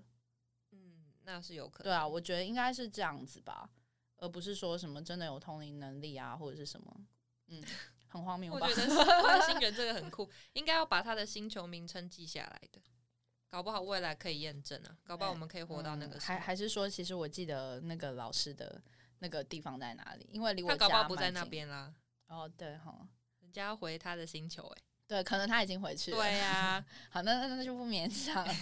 [1.32, 3.70] 那是有可能，对啊，我觉得应该是这样子吧，
[4.18, 6.96] 而不是说什么真的有通灵能力啊，或者是什么，
[7.48, 7.64] 嗯，
[8.08, 8.54] 很荒谬。
[8.54, 12.82] 我觉得外星人这个很酷， 应该要把他的星球名称记下来的，
[13.50, 16.20] 搞不好未来可以验证啊，搞不好我们可以活到那个。
[16.20, 18.82] 还还是说，其实我记得那个老师的
[19.20, 20.30] 那个地方在哪里？
[20.32, 21.94] 因为离我他搞不好不在那边啦。
[22.28, 23.08] 哦，对哈，
[23.42, 26.18] 人家要回他的星球，哎，对，可能他已经回去了。
[26.18, 28.54] 对呀， 好，那那那就不勉强了。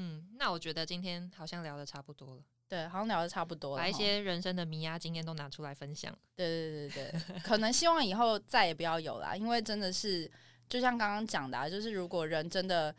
[0.00, 2.42] 嗯，那我觉得今天好像聊的差不多了。
[2.68, 6.16] 对，好像聊的差不多了，把一些人生的迷压经验都拿出来分享。
[6.36, 10.30] 对对对对，可能希望以后再也不要有啦，因为真的是
[10.68, 12.94] 就像刚刚讲的，啊就是如果人真的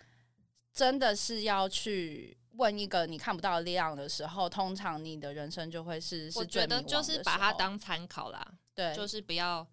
[0.74, 8.46] 真的是要去问一个你看不到的力量的时候，通常你的人生就会是我觉得就是把它当参考啦。
[8.76, 9.66] 对，就是不要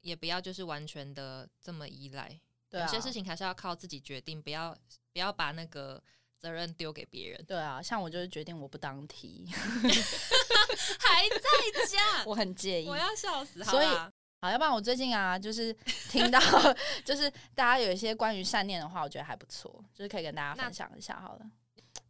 [0.00, 2.40] 也不要就是完全的这么依赖，
[2.70, 4.74] 有些事情还是要靠自己决定，不要
[5.12, 6.02] 不要把那个。
[6.38, 13.62] 责任丢给别人，对啊，像我就是决定我不当题， 还在家， 我很介意，我要笑死。
[13.64, 13.86] 所以，
[14.40, 15.72] 好，要不然我最近啊，就是
[16.08, 16.38] 听到，
[17.04, 21.40] 就是大家有一些关于善念的话，我觉得还不错，就是可以跟大家分享一下，好了。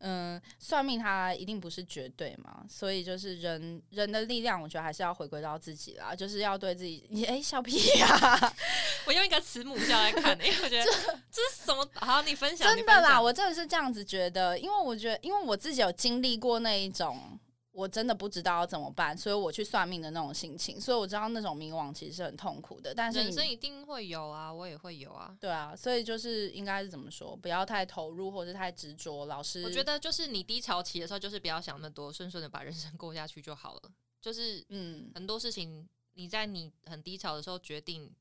[0.01, 7.07] 嗯，算命它一定不是绝对嘛，所以就是人人的力量，我觉得还是要回归到自己啦，就是要对自己。
[7.11, 8.55] 你哎，笑屁呀！
[9.07, 10.85] 我用一个慈母笑来看，因为我觉得
[11.31, 11.89] 这是什么？
[11.95, 12.75] 好，你分享。
[12.75, 17.39] 真的啦，我真的是这样子觉得，因为我觉得，因为我自己有经历过那一种。
[17.79, 22.93] 我真的不知道要怎么办，所以我去算命的那种心情，所以我知道那种迷惘其实是很痛苦的。
[22.93, 25.37] 但是人生一定会有啊，我也会有啊。
[25.39, 29.27] 对啊，所以就是应该是怎么说，不要太投入或者太执着。
[29.27, 33.83] 老师，我觉得就是你低潮期的时候，就是不要想那么多，顺顺的把人生过下去就好了。
[34.21, 38.13] 就是嗯，很多事情你在你很低潮的时候决定，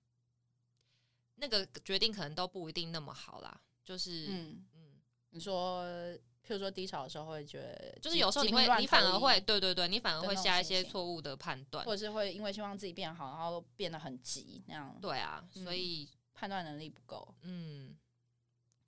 [1.37, 3.59] 那个决定可能都不一定那么好啦。
[3.83, 4.81] 就是嗯嗯，
[5.31, 5.83] 你说。
[6.47, 14.97] 譬如说低潮的时候会觉得，就是有时候你会，你反而会，对对对，你反而会下一些错误的判断，或者是会因为希望自己变好，然后变得很急那样。
[15.01, 17.35] 对啊，所以判断能力不够。
[17.41, 17.97] 嗯，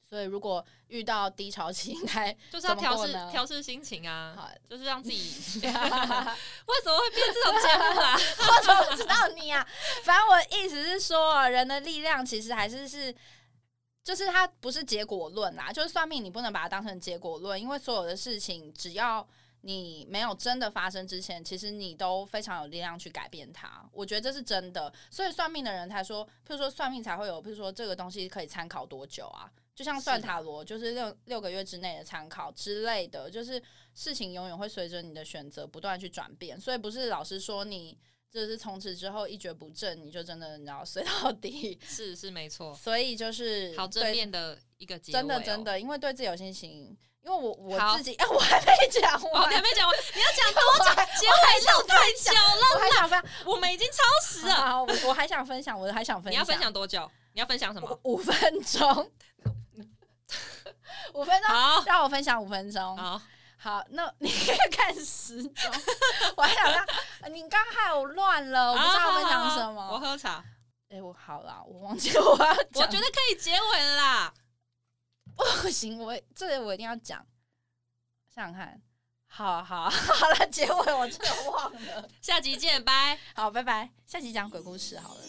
[0.07, 5.18] 所以如果遇到低潮期，应该 就是要调试调试心情啊，好，就是让自己
[5.60, 8.16] 为什么会变这种节目啊？
[8.39, 9.68] 我怎么知道你啊？
[10.05, 13.14] 反正我意思是说，人的力量其实还是是，
[14.10, 19.28] 就是它不是结果论啦，就是算命你不能把它当成结果论，因为所有的事情只要。
[19.64, 23.86] 你没有真的发生之前，其实你都非常有力量去改变它。
[23.91, 29.51] 我觉得这是真的，所以算命的人才说，譬如说算命才会有，譬如说这个东西可以参考多久啊？
[29.76, 33.62] 就像算塔罗，就是六六个月之内的参考之类的，就是
[33.93, 36.57] 事情永远会随着你的选择不断去转变。
[36.57, 37.97] 所以不是老师说你
[38.32, 41.80] 就是从此之后一蹶不振，你就真的你要睡到底。
[41.88, 46.97] 是是没错，所以就是好正面的一个结尾、真的真的，因为对自己有信心。
[47.21, 54.53] 因为我我自己，哎， 我还没讲完，还没讲完，你要讲 多我讲，还结尾绕太久了，我还想分享，我们已经超时了。
[54.53, 57.11] 好，我我还想分享，我还想分享，你要分享多久？
[57.34, 57.99] 你要分享什么？
[58.03, 59.11] 五五分钟，
[61.13, 62.97] 五分钟，好让我分享五分钟。
[62.97, 63.21] 好，
[63.62, 65.72] 好，那你可以看时钟，
[66.38, 69.99] 我还想让你刚害我乱了，我不知道分享什好好好我。
[69.99, 70.41] 喝茶，
[70.88, 74.34] 哎，我好啦，我忘记我要讲，我觉得可以结尾了啦。
[75.36, 77.26] 不行，我这个我一定要讲。
[78.34, 78.82] 想想看，
[79.28, 82.10] 好好好了，结尾我真的忘了。
[82.22, 83.20] 下集见，拜。
[83.36, 85.22] 好，拜拜，下集讲鬼故事好了。